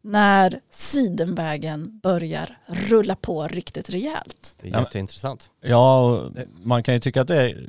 när 0.02 0.60
sidenvägen 0.70 1.98
börjar 1.98 2.58
rulla 2.66 3.16
på 3.16 3.48
riktigt 3.48 3.90
rejält? 3.90 4.56
Det 4.60 4.68
är 4.68 4.80
jätteintressant. 4.80 5.50
Ja, 5.60 6.22
man 6.62 6.82
kan 6.82 6.94
ju 6.94 7.00
tycka 7.00 7.20
att 7.20 7.28
det 7.28 7.42
är, 7.42 7.68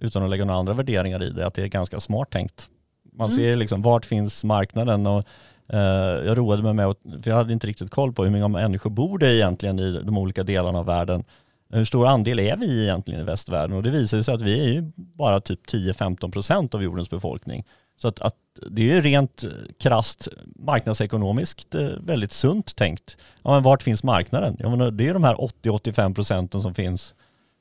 utan 0.00 0.22
att 0.22 0.30
lägga 0.30 0.44
några 0.44 0.60
andra 0.60 0.74
värderingar 0.74 1.22
i 1.22 1.30
det, 1.30 1.46
att 1.46 1.54
det 1.54 1.62
är 1.62 1.66
ganska 1.68 2.00
smart 2.00 2.30
tänkt. 2.30 2.68
Man 3.12 3.26
Mm. 3.28 3.36
ser 3.36 3.56
liksom 3.56 3.82
vart 3.82 4.06
finns 4.06 4.44
marknaden 4.44 5.06
och 5.06 5.24
Eh, 5.68 5.78
jag 6.26 6.38
roade 6.38 6.62
mig 6.62 6.72
med, 6.72 6.86
att, 6.86 6.98
för 7.22 7.30
jag 7.30 7.36
hade 7.36 7.52
inte 7.52 7.66
riktigt 7.66 7.90
koll 7.90 8.12
på 8.12 8.24
hur 8.24 8.30
många 8.30 8.48
människor 8.48 8.90
bor 8.90 9.18
det 9.18 9.34
egentligen 9.34 9.78
i 9.78 10.00
de 10.02 10.18
olika 10.18 10.42
delarna 10.42 10.78
av 10.78 10.86
världen. 10.86 11.24
Hur 11.72 11.84
stor 11.84 12.06
andel 12.06 12.38
är 12.40 12.56
vi 12.56 12.82
egentligen 12.82 13.20
i 13.20 13.24
västvärlden? 13.24 13.76
Och 13.76 13.82
det 13.82 13.90
visar 13.90 14.22
sig 14.22 14.34
att 14.34 14.42
vi 14.42 14.60
är 14.60 14.72
ju 14.72 14.92
bara 14.96 15.40
typ 15.40 15.60
10-15 15.72 16.30
procent 16.30 16.74
av 16.74 16.82
jordens 16.82 17.10
befolkning. 17.10 17.64
Så 18.02 18.08
att, 18.08 18.20
att 18.20 18.34
det 18.70 18.82
är 18.90 18.94
ju 18.94 19.00
rent 19.00 19.44
krast 19.80 20.28
marknadsekonomiskt 20.58 21.74
eh, 21.74 21.88
väldigt 22.00 22.32
sunt 22.32 22.76
tänkt. 22.76 23.16
Ja, 23.42 23.50
men 23.50 23.62
vart 23.62 23.82
finns 23.82 24.02
marknaden? 24.02 24.56
Ja, 24.58 24.76
men 24.76 24.96
det 24.96 25.08
är 25.08 25.14
de 25.14 25.24
här 25.24 25.34
80-85 25.34 26.14
procenten 26.14 26.60
som 26.60 26.74
finns 26.74 27.14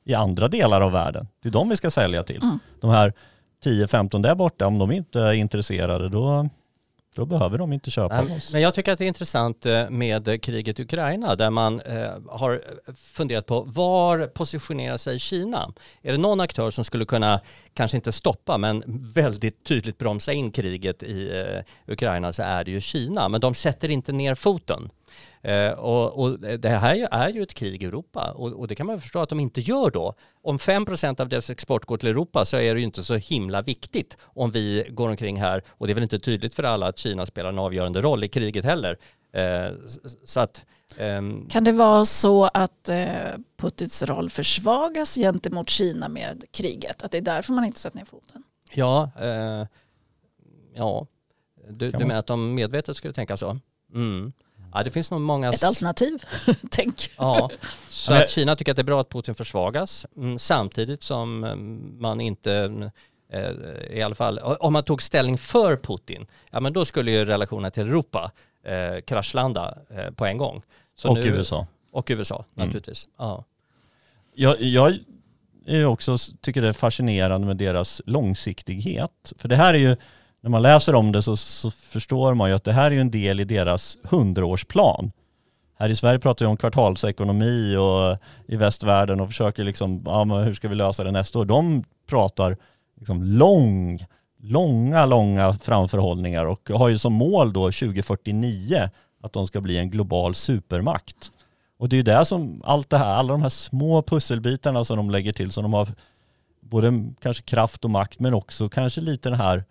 i 0.05 0.13
andra 0.13 0.47
delar 0.47 0.81
av 0.81 0.91
världen. 0.91 1.27
Det 1.43 1.49
är 1.49 1.53
de 1.53 1.69
vi 1.69 1.75
ska 1.75 1.91
sälja 1.91 2.23
till. 2.23 2.41
Mm. 2.41 2.59
De 2.81 2.89
här 2.89 3.13
10-15 3.63 4.23
där 4.23 4.35
borta, 4.35 4.67
om 4.67 4.77
de 4.77 4.91
inte 4.91 5.19
är 5.19 5.33
intresserade 5.33 6.09
då, 6.09 6.49
då 7.15 7.25
behöver 7.25 7.57
de 7.57 7.73
inte 7.73 7.91
köpa 7.91 8.19
av 8.19 8.31
oss. 8.31 8.53
Men 8.53 8.61
jag 8.61 8.73
tycker 8.73 8.93
att 8.93 8.99
det 8.99 9.05
är 9.05 9.07
intressant 9.07 9.65
eh, 9.65 9.89
med 9.89 10.41
kriget 10.41 10.79
i 10.79 10.83
Ukraina 10.83 11.35
där 11.35 11.49
man 11.49 11.81
eh, 11.81 12.09
har 12.29 12.61
funderat 12.95 13.45
på 13.45 13.61
var 13.61 14.27
positionerar 14.27 14.97
sig 14.97 15.19
Kina? 15.19 15.73
Är 16.01 16.11
det 16.11 16.17
någon 16.17 16.41
aktör 16.41 16.71
som 16.71 16.83
skulle 16.83 17.05
kunna, 17.05 17.41
kanske 17.73 17.97
inte 17.97 18.11
stoppa, 18.11 18.57
men 18.57 18.83
väldigt 19.13 19.63
tydligt 19.65 19.97
bromsa 19.97 20.33
in 20.33 20.51
kriget 20.51 21.03
i 21.03 21.39
eh, 21.39 21.93
Ukraina 21.93 22.31
så 22.31 22.43
är 22.43 22.63
det 22.63 22.71
ju 22.71 22.81
Kina. 22.81 23.29
Men 23.29 23.41
de 23.41 23.53
sätter 23.53 23.89
inte 23.89 24.11
ner 24.11 24.35
foten. 24.35 24.89
Eh, 25.41 25.71
och, 25.71 26.19
och, 26.19 26.39
det 26.39 26.69
här 26.69 27.07
är 27.11 27.29
ju 27.29 27.43
ett 27.43 27.53
krig 27.53 27.83
i 27.83 27.85
Europa 27.85 28.31
och, 28.31 28.51
och, 28.51 28.67
det 28.67 28.75
kan 28.75 28.85
man 28.85 29.01
förstå 29.01 29.19
att 29.19 29.29
de 29.29 29.39
inte 29.39 29.61
gör 29.61 29.89
då. 29.89 30.13
Om 30.41 30.57
5% 30.57 31.21
av 31.21 31.29
deras 31.29 31.49
export 31.49 31.85
går 31.85 31.97
till 31.97 32.09
Europa 32.09 32.45
så 32.45 32.57
är 32.57 32.73
det 32.73 32.79
ju 32.79 32.85
inte 32.85 33.03
så 33.03 33.15
himla 33.15 33.61
viktigt 33.61 34.17
om 34.23 34.51
vi 34.51 34.85
går 34.89 35.09
omkring 35.09 35.41
här 35.41 35.63
och 35.69 35.87
det 35.87 35.93
är 35.93 35.95
väl 35.95 36.03
inte 36.03 36.19
tydligt 36.19 36.53
för 36.53 36.63
alla 36.63 36.87
att 36.87 36.97
Kina 36.97 37.25
spelar 37.25 37.49
en 37.49 37.59
avgörande 37.59 38.01
roll 38.01 38.23
i 38.23 38.27
kriget 38.27 38.65
heller. 38.65 38.97
Eh, 39.35 39.73
så 40.23 40.39
att, 40.39 40.65
ehm... 40.97 41.47
Kan 41.49 41.63
det 41.63 41.71
vara 41.71 42.05
så 42.05 42.49
att 42.53 42.89
eh, 42.89 43.07
Putins 43.57 44.03
roll 44.03 44.29
försvagas 44.29 45.15
gentemot 45.15 45.69
Kina 45.69 46.09
med 46.09 46.43
kriget? 46.51 47.03
Att 47.03 47.11
det 47.11 47.17
är 47.17 47.21
därför 47.21 47.53
man 47.53 47.65
inte 47.65 47.79
sätter 47.79 47.97
ner 47.97 48.05
foten? 48.05 48.43
Ja, 48.73 49.11
eh, 49.19 49.67
ja. 50.73 51.07
Du, 51.69 51.91
du 51.91 51.97
menar 51.97 52.19
att 52.19 52.27
de 52.27 52.55
medvetet 52.55 52.97
skulle 52.97 53.13
tänka 53.13 53.37
så? 53.37 53.59
Mm. 53.93 54.33
Ja, 54.75 54.83
det 54.83 54.91
finns 54.91 55.11
nog 55.11 55.21
många... 55.21 55.49
Ett 55.49 55.63
alternativ, 55.63 56.23
tänk. 56.69 57.11
Ja, 57.17 57.49
så 57.89 58.13
att 58.13 58.29
Kina 58.29 58.55
tycker 58.55 58.71
att 58.71 58.75
det 58.75 58.81
är 58.81 58.83
bra 58.83 59.01
att 59.01 59.09
Putin 59.09 59.35
försvagas 59.35 60.05
mm, 60.17 60.39
samtidigt 60.39 61.03
som 61.03 61.43
mm, 61.43 62.01
man 62.01 62.21
inte 62.21 62.91
eh, 63.29 63.51
i 63.89 64.01
alla 64.01 64.15
fall, 64.15 64.39
om 64.39 64.73
man 64.73 64.83
tog 64.83 65.01
ställning 65.01 65.37
för 65.37 65.77
Putin, 65.77 66.27
ja 66.51 66.59
men 66.59 66.73
då 66.73 66.85
skulle 66.85 67.11
ju 67.11 67.25
relationen 67.25 67.71
till 67.71 67.83
Europa 67.83 68.31
eh, 68.63 69.01
kraschlanda 69.01 69.77
eh, 69.89 70.11
på 70.11 70.25
en 70.25 70.37
gång. 70.37 70.61
Så 70.95 71.09
och 71.09 71.17
nu, 71.17 71.27
USA. 71.27 71.67
Och 71.91 72.07
USA 72.09 72.35
mm. 72.35 72.67
naturligtvis. 72.67 73.05
Mm. 73.05 73.15
Ja. 73.17 73.43
Jag, 74.33 74.61
jag 74.61 74.97
är 75.65 75.85
också, 75.85 76.17
tycker 76.41 76.61
det 76.61 76.67
är 76.67 76.73
fascinerande 76.73 77.47
med 77.47 77.57
deras 77.57 78.01
långsiktighet. 78.05 79.33
För 79.37 79.47
det 79.47 79.55
här 79.55 79.73
är 79.73 79.77
ju, 79.77 79.97
när 80.45 80.49
man 80.49 80.61
läser 80.61 80.95
om 80.95 81.11
det 81.11 81.21
så, 81.21 81.37
så, 81.37 81.71
förstår 81.71 82.33
man 82.33 82.49
ju 82.49 82.55
att 82.55 82.63
det 82.63 82.73
här 82.73 82.91
är 82.91 82.99
en 82.99 83.11
del 83.11 83.39
i 83.39 83.43
deras 83.43 83.97
hundraårsplan. 84.03 85.11
Här 85.79 85.89
i 85.89 85.95
Sverige 85.95 86.19
pratar 86.19 86.45
vi 86.45 86.49
om 86.49 86.57
kvartalsekonomi 86.57 87.75
och 87.75 88.17
i 88.47 88.55
västvärlden 88.55 89.19
och 89.19 89.27
försöker 89.27 89.63
liksom, 89.63 90.03
ja 90.05 90.25
men 90.25 90.43
hur 90.43 90.53
ska 90.53 90.67
vi 90.67 90.75
lösa 90.75 91.03
det 91.03 91.11
nästa 91.11 91.39
år? 91.39 91.45
De 91.45 91.83
pratar 92.09 92.57
liksom 92.99 93.23
lång, 93.23 94.05
långa, 94.41 95.05
långa 95.05 95.53
framförhållningar 95.53 96.45
och 96.45 96.69
har 96.69 96.89
ju 96.89 96.97
som 96.97 97.13
mål 97.13 97.53
då 97.53 97.71
2049 97.71 98.89
att 99.23 99.33
de 99.33 99.47
ska 99.47 99.61
bli 99.61 99.77
en 99.77 99.89
global 99.89 100.35
supermakt. 100.35 101.31
Och 101.77 101.89
det 101.89 101.95
är 101.95 101.97
ju 101.97 102.03
det 102.03 102.25
som 102.25 102.61
allt 102.65 102.89
det 102.89 102.97
här, 102.97 103.13
alla 103.13 103.33
de 103.33 103.41
här 103.41 103.49
små 103.49 104.01
pusselbitarna 104.01 104.83
som 104.83 104.97
de 104.97 105.09
lägger 105.09 105.33
till, 105.33 105.51
som 105.51 105.63
de 105.63 105.73
har 105.73 105.87
både 106.61 107.13
kanske 107.21 107.43
kraft 107.43 107.85
och 107.85 107.91
makt 107.91 108.19
men 108.19 108.33
också 108.33 108.69
kanske 108.69 109.01
lite 109.01 109.29
den 109.29 109.39
här 109.39 109.63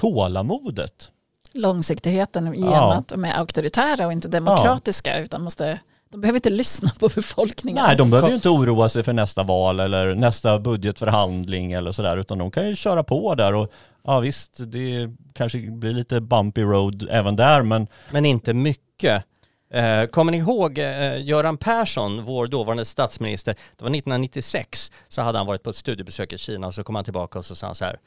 tålamodet. 0.00 1.10
Långsiktigheten 1.52 2.54
i 2.54 2.60
ja. 2.60 2.94
att 2.94 3.08
de 3.08 3.24
är 3.24 3.38
auktoritära 3.38 4.06
och 4.06 4.12
inte 4.12 4.28
demokratiska 4.28 5.16
ja. 5.16 5.22
utan 5.22 5.42
måste 5.42 5.80
de 6.10 6.20
behöver 6.20 6.36
inte 6.36 6.50
lyssna 6.50 6.90
på 7.00 7.08
befolkningen. 7.14 7.84
Nej, 7.84 7.96
de 7.96 8.10
behöver 8.10 8.28
ju 8.28 8.34
inte 8.34 8.48
oroa 8.48 8.88
sig 8.88 9.02
för 9.02 9.12
nästa 9.12 9.42
val 9.42 9.80
eller 9.80 10.14
nästa 10.14 10.58
budgetförhandling 10.58 11.72
eller 11.72 11.92
sådär, 11.92 12.16
utan 12.16 12.38
de 12.38 12.50
kan 12.50 12.68
ju 12.68 12.76
köra 12.76 13.04
på 13.04 13.34
där 13.34 13.54
och 13.54 13.72
ja 14.04 14.20
visst, 14.20 14.56
det 14.58 15.10
kanske 15.34 15.58
blir 15.58 15.92
lite 15.92 16.20
bumpy 16.20 16.62
road 16.62 17.08
även 17.10 17.36
där, 17.36 17.62
men... 17.62 17.86
Men 18.10 18.24
inte 18.24 18.54
mycket. 18.54 19.24
Eh, 19.70 20.04
kommer 20.04 20.32
ni 20.32 20.38
ihåg 20.38 20.78
eh, 20.78 21.22
Göran 21.22 21.56
Persson, 21.56 22.24
vår 22.24 22.46
dåvarande 22.46 22.84
statsminister, 22.84 23.52
det 23.52 23.84
var 23.84 23.90
1996, 23.90 24.92
så 25.08 25.22
hade 25.22 25.38
han 25.38 25.46
varit 25.46 25.62
på 25.62 25.70
ett 25.70 25.76
studiebesök 25.76 26.32
i 26.32 26.38
Kina 26.38 26.66
och 26.66 26.74
så 26.74 26.84
kom 26.84 26.94
han 26.94 27.04
tillbaka 27.04 27.38
och 27.38 27.44
så 27.44 27.54
sa 27.54 27.66
han 27.66 27.74
så 27.74 27.84
här, 27.84 27.98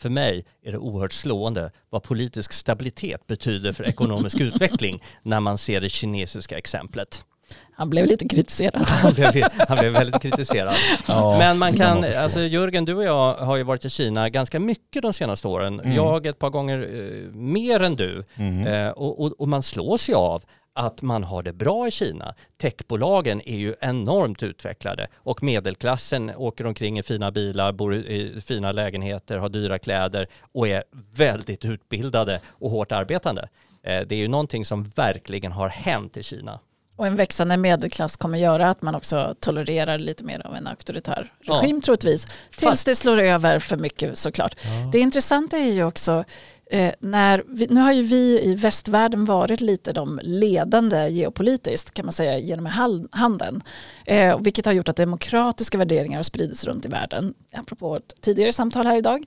för 0.00 0.08
mig 0.08 0.44
är 0.62 0.72
det 0.72 0.78
oerhört 0.78 1.12
slående 1.12 1.70
vad 1.90 2.02
politisk 2.02 2.52
stabilitet 2.52 3.26
betyder 3.26 3.72
för 3.72 3.88
ekonomisk 3.88 4.40
utveckling 4.40 5.02
när 5.22 5.40
man 5.40 5.58
ser 5.58 5.80
det 5.80 5.88
kinesiska 5.88 6.58
exemplet. 6.58 7.24
Han 7.72 7.90
blev 7.90 8.06
lite 8.06 8.28
kritiserad. 8.28 8.82
Han 8.88 9.14
blev, 9.14 9.42
han 9.68 9.78
blev 9.78 9.92
väldigt 9.92 10.22
kritiserad. 10.22 10.74
Ja, 11.06 11.38
Men 11.38 11.58
man 11.58 11.76
kan, 11.76 12.04
alltså 12.04 12.40
Jörgen, 12.40 12.84
du 12.84 12.94
och 12.94 13.04
jag 13.04 13.34
har 13.34 13.56
ju 13.56 13.62
varit 13.62 13.84
i 13.84 13.90
Kina 13.90 14.28
ganska 14.28 14.60
mycket 14.60 15.02
de 15.02 15.12
senaste 15.12 15.48
åren. 15.48 15.80
Mm. 15.80 15.96
Jag 15.96 16.26
ett 16.26 16.38
par 16.38 16.50
gånger 16.50 16.78
eh, 16.78 17.34
mer 17.34 17.82
än 17.82 17.96
du. 17.96 18.24
Mm. 18.34 18.66
Eh, 18.66 18.90
och, 18.90 19.24
och, 19.24 19.40
och, 19.40 19.48
man 19.48 19.62
slås 19.62 20.08
ju 20.08 20.14
av 20.14 20.42
att 20.74 21.02
man 21.02 21.24
har 21.24 21.42
det 21.42 21.52
bra 21.52 21.88
i 21.88 21.90
Kina. 21.90 22.34
Techbolagen 22.56 23.40
är 23.44 23.56
ju 23.56 23.74
enormt 23.80 24.42
utvecklade 24.42 25.08
och 25.16 25.42
medelklassen 25.42 26.30
åker 26.36 26.66
omkring 26.66 26.98
i 26.98 27.02
fina 27.02 27.30
bilar, 27.30 27.72
bor 27.72 27.94
i 27.94 28.40
fina 28.40 28.72
lägenheter, 28.72 29.36
har 29.36 29.48
dyra 29.48 29.78
kläder 29.78 30.26
och 30.52 30.68
är 30.68 30.84
väldigt 31.14 31.64
utbildade 31.64 32.40
och 32.46 32.70
hårt 32.70 32.92
arbetande. 32.92 33.48
Eh, 33.82 34.00
det 34.06 34.14
är 34.14 34.18
ju 34.18 34.28
någonting 34.28 34.64
som 34.64 34.84
verkligen 34.84 35.52
har 35.52 35.68
hänt 35.68 36.16
i 36.16 36.22
Kina. 36.22 36.60
Och 37.00 37.06
en 37.06 37.16
växande 37.16 37.56
medelklass 37.56 38.16
kommer 38.16 38.38
göra 38.38 38.70
att 38.70 38.82
man 38.82 38.94
också 38.94 39.34
tolererar 39.40 39.98
lite 39.98 40.24
mer 40.24 40.46
av 40.46 40.54
en 40.54 40.66
auktoritär 40.66 41.32
regim 41.40 41.76
ja. 41.76 41.82
troligtvis. 41.84 42.24
Tills 42.24 42.62
Fast... 42.62 42.86
det 42.86 42.94
slår 42.94 43.20
över 43.20 43.58
för 43.58 43.76
mycket 43.76 44.18
såklart. 44.18 44.56
Ja. 44.62 44.90
Det 44.92 44.98
intressanta 44.98 45.58
är 45.58 45.72
ju 45.72 45.84
också 45.84 46.24
Eh, 46.70 46.92
när 47.00 47.44
vi, 47.46 47.66
nu 47.66 47.80
har 47.80 47.92
ju 47.92 48.02
vi 48.02 48.42
i 48.42 48.54
västvärlden 48.54 49.24
varit 49.24 49.60
lite 49.60 49.92
de 49.92 50.20
ledande 50.22 51.08
geopolitiskt 51.08 51.94
kan 51.94 52.06
man 52.06 52.12
säga 52.12 52.38
genom 52.38 52.66
handeln. 53.10 53.60
Eh, 54.06 54.40
vilket 54.40 54.66
har 54.66 54.72
gjort 54.72 54.88
att 54.88 54.96
demokratiska 54.96 55.78
värderingar 55.78 56.18
har 56.18 56.22
spridits 56.22 56.64
runt 56.64 56.86
i 56.86 56.88
världen. 56.88 57.34
Apropå 57.52 57.96
ett 57.96 58.14
tidigare 58.20 58.52
samtal 58.52 58.86
här 58.86 58.96
idag. 58.96 59.24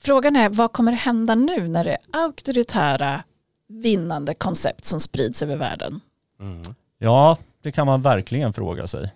Frågan 0.00 0.36
är 0.36 0.48
vad 0.48 0.72
kommer 0.72 0.92
hända 0.92 1.34
nu 1.34 1.68
när 1.68 1.84
det 1.84 1.90
är 1.90 2.24
auktoritära 2.24 3.22
vinnande 3.68 4.34
koncept 4.34 4.84
som 4.84 5.00
sprids 5.00 5.42
över 5.42 5.56
världen? 5.56 6.00
Mm. 6.40 6.74
Ja, 7.04 7.38
det 7.62 7.72
kan 7.72 7.86
man 7.86 8.02
verkligen 8.02 8.52
fråga 8.52 8.86
sig. 8.86 9.12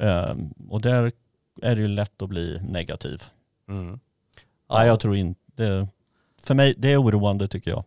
Eh, 0.00 0.34
och 0.68 0.80
där 0.80 1.12
är 1.62 1.76
det 1.76 1.82
ju 1.82 1.88
lätt 1.88 2.22
att 2.22 2.28
bli 2.28 2.60
negativ. 2.68 3.22
Mm. 3.68 4.00
Ja. 4.68 4.78
Nej, 4.78 4.86
jag 4.86 5.00
tror 5.00 5.16
inte 5.16 5.88
för 6.42 6.54
mig, 6.54 6.74
det 6.78 6.92
är 6.92 7.02
oroande 7.02 7.48
tycker 7.48 7.70
jag. 7.70 7.84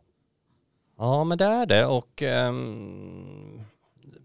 Ja, 0.98 1.24
men 1.24 1.38
det 1.38 1.46
är 1.46 1.66
det 1.66 1.86
och 1.86 2.22
um, 2.22 3.62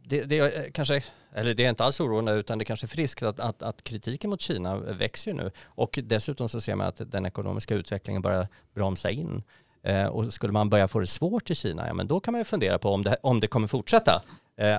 det, 0.05 0.25
det 0.25 0.39
är 0.39 0.71
kanske, 0.71 1.03
eller 1.35 1.55
det 1.55 1.65
är 1.65 1.71
inte 1.71 1.85
alls 1.85 2.01
oroande 2.01 2.33
utan 2.33 2.59
det 2.59 2.62
är 2.62 2.67
kanske 2.67 2.87
friskt 2.87 3.23
att, 3.23 3.41
att, 3.41 3.62
att 3.62 3.85
kritiken 3.85 4.31
mot 4.31 4.41
Kina 4.41 4.77
växer 4.77 5.35
nu 5.35 5.51
och 5.65 5.99
dessutom 6.05 6.49
så 6.49 6.61
ser 6.61 6.75
man 6.75 6.87
att 6.87 7.01
den 7.12 7.27
ekonomiska 7.27 7.75
utvecklingen 7.75 8.23
börjar 8.23 8.49
bromsa 8.75 9.11
in. 9.11 9.43
Eh, 9.83 10.07
och 10.07 10.33
skulle 10.33 10.53
man 10.53 10.71
börja 10.71 10.89
få 10.89 11.01
det 11.01 11.07
svårt 11.07 11.51
i 11.51 11.55
Kina, 11.55 11.87
ja 11.87 11.95
men 11.95 12.07
då 12.07 12.21
kan 12.21 12.33
man 12.33 12.41
ju 12.41 12.45
fundera 12.45 12.79
på 12.79 12.91
om 12.91 13.03
det, 13.03 13.17
om 13.23 13.41
det 13.41 13.47
kommer 13.47 13.69
fortsätta 13.69 14.23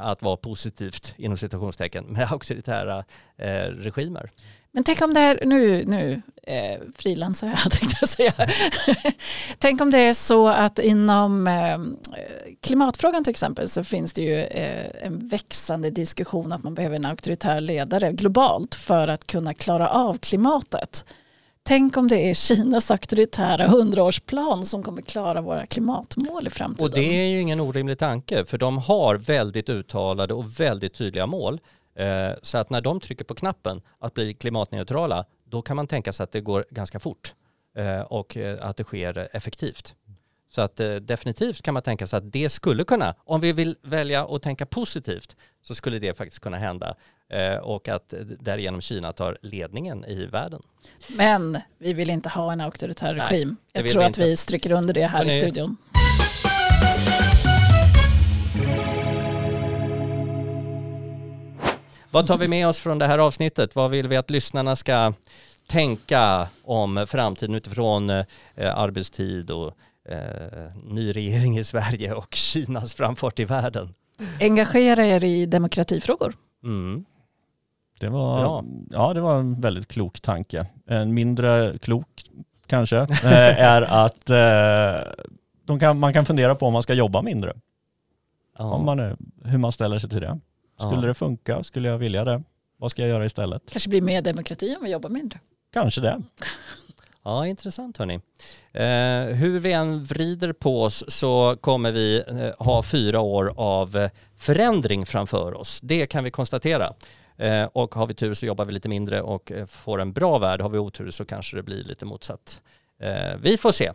att 0.02 0.22
vara 0.22 0.38
positivt 0.38 1.14
inom 1.18 1.38
citationstecken 1.38 2.06
med 2.06 2.32
auktoritära 2.32 3.06
eh, 3.38 3.48
regimer. 3.62 4.32
Men 4.78 4.84
tänk 4.84 5.02
om 5.02 5.14
det 5.14 5.20
är, 5.20 5.46
nu, 5.46 5.84
nu 5.86 6.22
eh, 6.44 6.80
frilansar 6.96 7.48
jag 7.48 7.72
tänkte 7.72 7.98
jag 8.02 8.10
säga. 8.10 8.34
tänk 9.58 9.82
om 9.82 9.92
det 9.92 10.00
är 10.00 10.14
så 10.14 10.48
att 10.48 10.80
inom 10.80 11.48
eh, 11.48 11.80
klimatfrågan 12.62 13.24
till 13.24 13.32
exempel 13.32 13.70
så 13.70 13.84
finns 13.84 14.14
det 14.14 14.22
ju 14.22 14.40
eh, 14.40 15.06
en 15.06 15.28
växande 15.28 15.90
diskussion 15.90 16.54
att 16.54 16.64
man 16.64 16.74
behöver 16.76 16.96
en 16.96 17.06
auktoritär 17.06 17.62
ledare 17.62 18.12
globalt 18.12 18.76
för 18.76 19.08
att 19.08 19.28
kunna 19.28 19.54
klara 19.54 19.90
av 19.90 20.18
klimatet. 20.18 21.06
Tänk 21.68 21.98
om 21.98 22.08
det 22.08 22.30
är 22.30 22.34
Kinas 22.34 22.92
auktoritära 22.92 23.68
hundraårsplan 23.68 24.66
som 24.66 24.84
kommer 24.84 25.02
klara 25.02 25.42
våra 25.42 25.66
klimatmål 25.66 26.48
i 26.48 26.50
framtiden. 26.50 26.88
Och 26.88 26.96
det 26.96 27.24
är 27.24 27.28
ju 27.28 27.42
ingen 27.42 27.60
orimlig 27.60 27.98
tanke 28.00 28.46
för 28.46 28.58
de 28.58 28.78
har 28.78 29.16
väldigt 29.16 29.70
uttalade 29.70 30.34
och 30.34 30.60
väldigt 30.60 30.94
tydliga 30.94 31.26
mål. 31.26 31.62
Eh, 31.96 32.30
så 32.42 32.58
att 32.58 32.70
när 32.70 32.82
de 32.82 33.00
trycker 33.00 33.26
på 33.26 33.36
knappen 33.36 33.82
att 34.00 34.14
bli 34.14 34.34
klimatneutrala, 34.34 35.26
då 35.46 35.62
kan 35.62 35.76
man 35.76 35.88
tänka 35.88 36.14
sig 36.14 36.24
att 36.24 36.32
det 36.32 36.42
går 36.42 36.66
ganska 36.70 37.00
fort 37.00 37.34
eh, 37.78 38.00
och 38.00 38.38
eh, 38.38 38.58
att 38.62 38.78
det 38.78 38.84
sker 38.84 39.30
effektivt. 39.32 39.96
Så 40.50 40.62
att 40.62 40.82
definitivt 41.02 41.62
kan 41.62 41.74
man 41.74 41.84
tänka 41.84 42.08
sig 42.08 42.18
att 42.18 42.34
det 42.34 42.50
skulle 42.50 42.84
kunna, 42.84 43.16
om 43.26 43.42
vi 43.42 43.54
vill 43.54 43.76
välja 43.82 44.26
att 44.26 44.42
tänka 44.42 44.66
positivt, 44.66 45.36
så 45.68 45.76
skulle 45.76 46.00
det 46.00 46.18
faktiskt 46.18 46.42
kunna 46.42 46.58
hända 46.58 46.96
eh, 47.30 47.56
och 47.56 47.88
att 47.88 48.14
därigenom 48.40 48.82
Kina 48.82 49.14
tar 49.14 49.38
ledningen 49.42 50.06
i 50.06 50.26
världen. 50.26 50.62
Men 51.18 51.62
vi 51.78 51.94
vill 51.94 52.10
inte 52.10 52.30
ha 52.30 52.52
en 52.52 52.62
auktoritär 52.62 53.14
Nej, 53.14 53.26
regim. 53.30 53.56
Jag 53.74 53.88
tror 53.88 54.00
vi 54.00 54.06
att 54.06 54.10
inte. 54.10 54.24
vi 54.24 54.38
stryker 54.38 54.72
under 54.72 54.94
det 54.94 55.06
här 55.06 55.26
i 55.26 55.28
Hörrni, 55.28 55.42
studion. 55.42 55.78
Vad 62.12 62.28
tar 62.28 62.38
vi 62.38 62.48
med 62.48 62.68
oss 62.68 62.80
från 62.80 63.00
det 63.00 63.08
här 63.08 63.20
avsnittet? 63.20 63.76
Vad 63.76 63.92
vill 63.92 64.08
vi 64.08 64.16
att 64.16 64.30
lyssnarna 64.30 64.76
ska 64.76 65.14
tänka 65.68 66.48
om 66.64 67.06
framtiden 67.08 67.56
utifrån 67.56 68.10
eh, 68.10 68.26
arbetstid 68.56 69.52
och 69.52 69.74
eh, 70.10 70.76
ny 70.86 71.12
regering 71.12 71.58
i 71.58 71.64
Sverige 71.64 72.14
och 72.14 72.34
Kinas 72.36 72.94
framfart 72.94 73.40
i 73.40 73.46
världen? 73.46 73.94
Engagera 74.40 75.06
er 75.06 75.24
i 75.24 75.46
demokratifrågor. 75.46 76.34
Mm. 76.64 77.06
Det 78.00 78.10
var, 78.10 78.40
Bra. 78.42 78.64
ja, 78.90 79.14
det 79.14 79.22
var 79.22 79.40
en 79.40 79.62
väldigt 79.62 79.88
klok 79.88 80.20
tanke. 80.20 80.66
En 80.88 81.14
mindre 81.14 81.78
klok 81.78 82.08
kanske 82.68 82.98
eh, 83.24 83.60
är 83.62 83.82
att 83.82 84.30
eh, 84.30 85.12
de 85.66 85.80
kan, 85.80 86.00
man 86.00 86.14
kan 86.14 86.26
fundera 86.26 86.56
på 86.56 86.66
om 86.66 86.74
man 86.74 86.84
ska 86.84 86.94
jobba 86.94 87.22
mindre. 87.22 87.54
Ja. 88.58 88.72
Om 88.72 88.86
man 88.86 89.00
är, 89.00 89.18
hur 89.44 89.58
man 89.58 89.72
ställer 89.72 90.00
sig 90.00 90.10
till 90.10 90.22
det. 90.22 90.40
Skulle 90.80 91.02
Ja. 91.02 91.08
det 91.08 91.14
funka? 91.14 91.64
Skulle 91.64 91.88
jag 91.90 91.98
vilja 91.98 92.24
det? 92.24 92.44
Vad 92.78 92.92
ska 92.92 93.02
jag 93.02 93.10
göra 93.10 93.26
istället? 93.26 93.62
Kanske 93.72 93.90
blir 93.90 94.02
mer 94.02 94.22
demokrati 94.22 94.76
om 94.80 94.84
vi 94.84 94.92
jobbar 94.92 95.10
mindre. 95.10 95.40
Kanske 95.74 96.02
det. 96.02 96.22
Ja, 97.28 97.48
intressant 97.48 97.98
hörni. 97.98 98.14
Eh, 98.74 99.36
hur 99.36 99.60
vi 99.60 99.72
än 99.74 100.04
vrider 100.04 100.54
på 100.54 100.84
oss 100.84 101.04
så 101.08 101.56
kommer 101.62 101.92
vi 101.92 102.24
eh, 102.28 102.66
ha 102.66 102.84
fyra 102.84 103.20
år 103.20 103.54
av 103.58 103.98
eh, 103.98 104.10
förändring 104.38 105.06
framför 105.06 105.54
oss. 105.54 105.80
Det 105.84 106.06
kan 106.06 106.24
vi 106.24 106.32
konstatera. 106.32 106.94
Eh, 107.38 107.64
och 107.64 107.96
har 107.96 108.08
vi 108.08 108.14
tur 108.14 108.34
så 108.34 108.46
jobbar 108.46 108.66
vi 108.66 108.74
lite 108.74 108.90
mindre 108.90 109.22
och 109.22 109.52
eh, 109.52 109.66
får 109.66 110.02
en 110.02 110.14
bra 110.14 110.38
värld. 110.38 110.62
Har 110.62 110.70
vi 110.70 110.78
otur 110.78 111.10
så 111.10 111.26
kanske 111.26 111.56
det 111.56 111.64
blir 111.64 111.84
lite 111.84 112.06
motsatt. 112.06 112.62
Eh, 113.02 113.38
vi 113.42 113.58
får 113.58 113.72
se. 113.72 113.92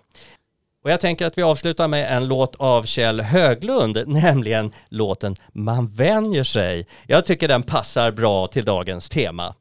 Och 0.84 0.90
jag 0.90 1.00
tänker 1.00 1.26
att 1.26 1.38
vi 1.38 1.42
avslutar 1.42 1.88
med 1.88 2.16
en 2.16 2.28
låt 2.28 2.56
av 2.56 2.82
Kjell 2.82 3.20
Höglund, 3.20 4.02
nämligen 4.06 4.72
låten 4.88 5.36
Man 5.52 5.88
vänjer 5.88 6.44
sig. 6.44 6.86
Jag 7.06 7.24
tycker 7.24 7.48
den 7.48 7.62
passar 7.62 8.10
bra 8.10 8.46
till 8.46 8.64
dagens 8.64 9.08
tema. 9.08 9.54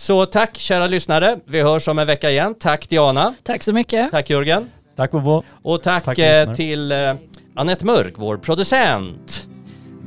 Så 0.00 0.26
tack 0.26 0.56
kära 0.56 0.86
lyssnare. 0.86 1.38
Vi 1.44 1.60
hörs 1.62 1.88
om 1.88 1.98
en 1.98 2.06
vecka 2.06 2.30
igen. 2.30 2.54
Tack 2.54 2.88
Diana. 2.88 3.34
Tack 3.42 3.62
så 3.62 3.72
mycket. 3.72 4.10
Tack 4.10 4.30
Jörgen. 4.30 4.70
Tack 4.96 5.10
Bobo. 5.10 5.42
Och 5.62 5.82
tack, 5.82 6.04
Tack, 6.04 6.18
eh, 6.18 6.52
till 6.52 6.92
eh, 6.92 7.14
Annette 7.54 7.86
Mörk, 7.86 8.14
vår 8.16 8.36
producent. 8.36 9.48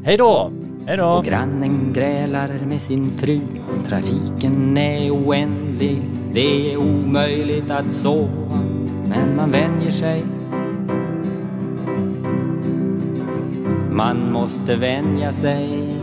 Hej 0.05 0.17
då! 0.17 0.51
Hej 0.87 0.97
då! 0.97 1.05
Och 1.05 1.25
grannen 1.25 1.93
grälar 1.93 2.49
med 2.65 2.81
sin 2.81 3.11
fru 3.17 3.41
Trafiken 3.87 4.77
är 4.77 5.11
oändlig 5.11 6.01
Det 6.33 6.73
är 6.73 6.77
omöjligt 6.77 7.71
att 7.71 7.93
sova 7.93 8.61
Men 9.07 9.35
man 9.35 9.51
vänjer 9.51 9.91
sig 9.91 10.23
Man 13.91 14.31
måste 14.31 14.75
vänja 14.75 15.31
sig 15.31 16.02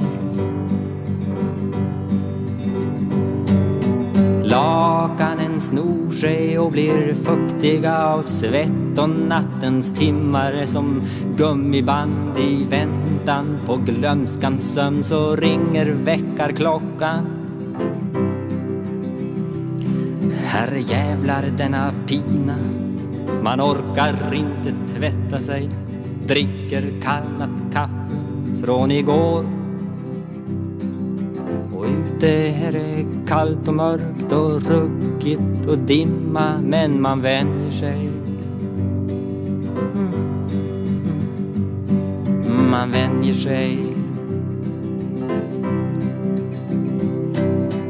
Lakanen 4.51 5.61
snor 5.61 6.11
sig 6.11 6.59
och 6.59 6.73
blir 6.73 7.15
fuktiga 7.15 8.05
av 8.07 8.23
svett 8.23 8.99
och 8.99 9.11
nattens 9.11 9.93
timmar 9.93 10.53
är 10.53 10.67
som 10.67 11.03
gummiband 11.37 12.39
i 12.39 12.65
väntan 12.65 13.59
på 13.67 13.77
glömskans 13.77 14.75
sömn 14.75 15.05
så 15.05 15.37
ringer 15.37 15.87
väckarklockan. 15.87 17.27
Herre 20.45 20.81
jävlar 20.81 21.45
denna 21.57 21.93
pina 22.07 22.57
Man 23.43 23.61
orkar 23.61 24.35
inte 24.35 24.75
tvätta 24.95 25.41
sig 25.41 25.71
Dricker 26.27 27.03
kallnat 27.03 27.73
kaffe 27.73 28.17
från 28.65 28.91
igår. 28.91 29.45
Och 31.75 31.85
ute 31.85 32.29
är 32.49 32.73
det 32.73 33.20
kallt 33.31 33.69
och 33.69 33.75
mörkt 33.75 34.33
och 34.33 34.63
ruggigt 34.63 35.67
och 35.69 35.79
dimma 35.79 36.61
men 36.63 37.01
man 37.01 37.21
vänjer 37.21 37.71
sig. 37.71 38.11
Mm. 42.47 42.71
Man 42.71 42.93
vänjer 42.93 43.35
sig. 43.35 43.79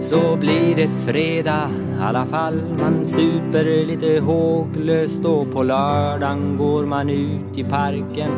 Så 0.00 0.36
blir 0.36 0.76
det 0.76 0.88
fredag 1.06 1.70
i 1.98 2.02
alla 2.02 2.26
fall. 2.26 2.62
Man 2.78 3.06
super 3.06 3.86
lite 3.86 4.20
håglöst 4.20 5.24
och 5.24 5.52
på 5.52 5.62
lördagen 5.62 6.56
går 6.58 6.86
man 6.86 7.10
ut 7.10 7.58
i 7.58 7.64
parken. 7.64 8.30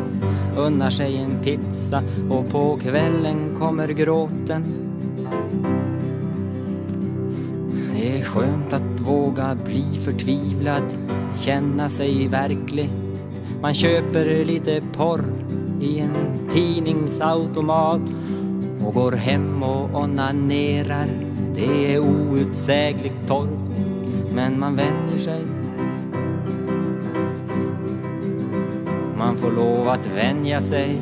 Unnar 0.57 0.91
sig 0.91 1.17
en 1.17 1.43
pizza 1.43 2.03
och 2.31 2.51
på 2.51 2.79
kvällen 2.83 3.57
kommer 3.59 3.89
gråten. 3.89 4.82
Skönt 8.33 8.73
att 8.73 9.01
våga 9.01 9.55
bli 9.55 10.01
förtvivlad, 10.05 10.83
känna 11.35 11.89
sig 11.89 12.29
verklig. 12.29 12.91
Man 13.61 13.75
köper 13.75 14.45
lite 14.45 14.83
porr 14.93 15.25
i 15.81 15.99
en 15.99 16.49
tidningsautomat 16.51 18.01
och 18.85 18.95
går 18.95 19.13
hem 19.13 19.63
och 19.63 19.95
onanerar. 19.95 21.07
Det 21.55 21.95
är 21.95 21.99
outsägligt 21.99 23.27
torftigt, 23.27 23.89
men 24.35 24.61
man 24.61 24.77
vänjer 24.77 25.19
sig. 25.19 25.43
Man 29.19 29.37
får 29.37 29.51
lov 29.51 29.89
att 29.89 30.07
vänja 30.07 30.61
sig 30.61 31.01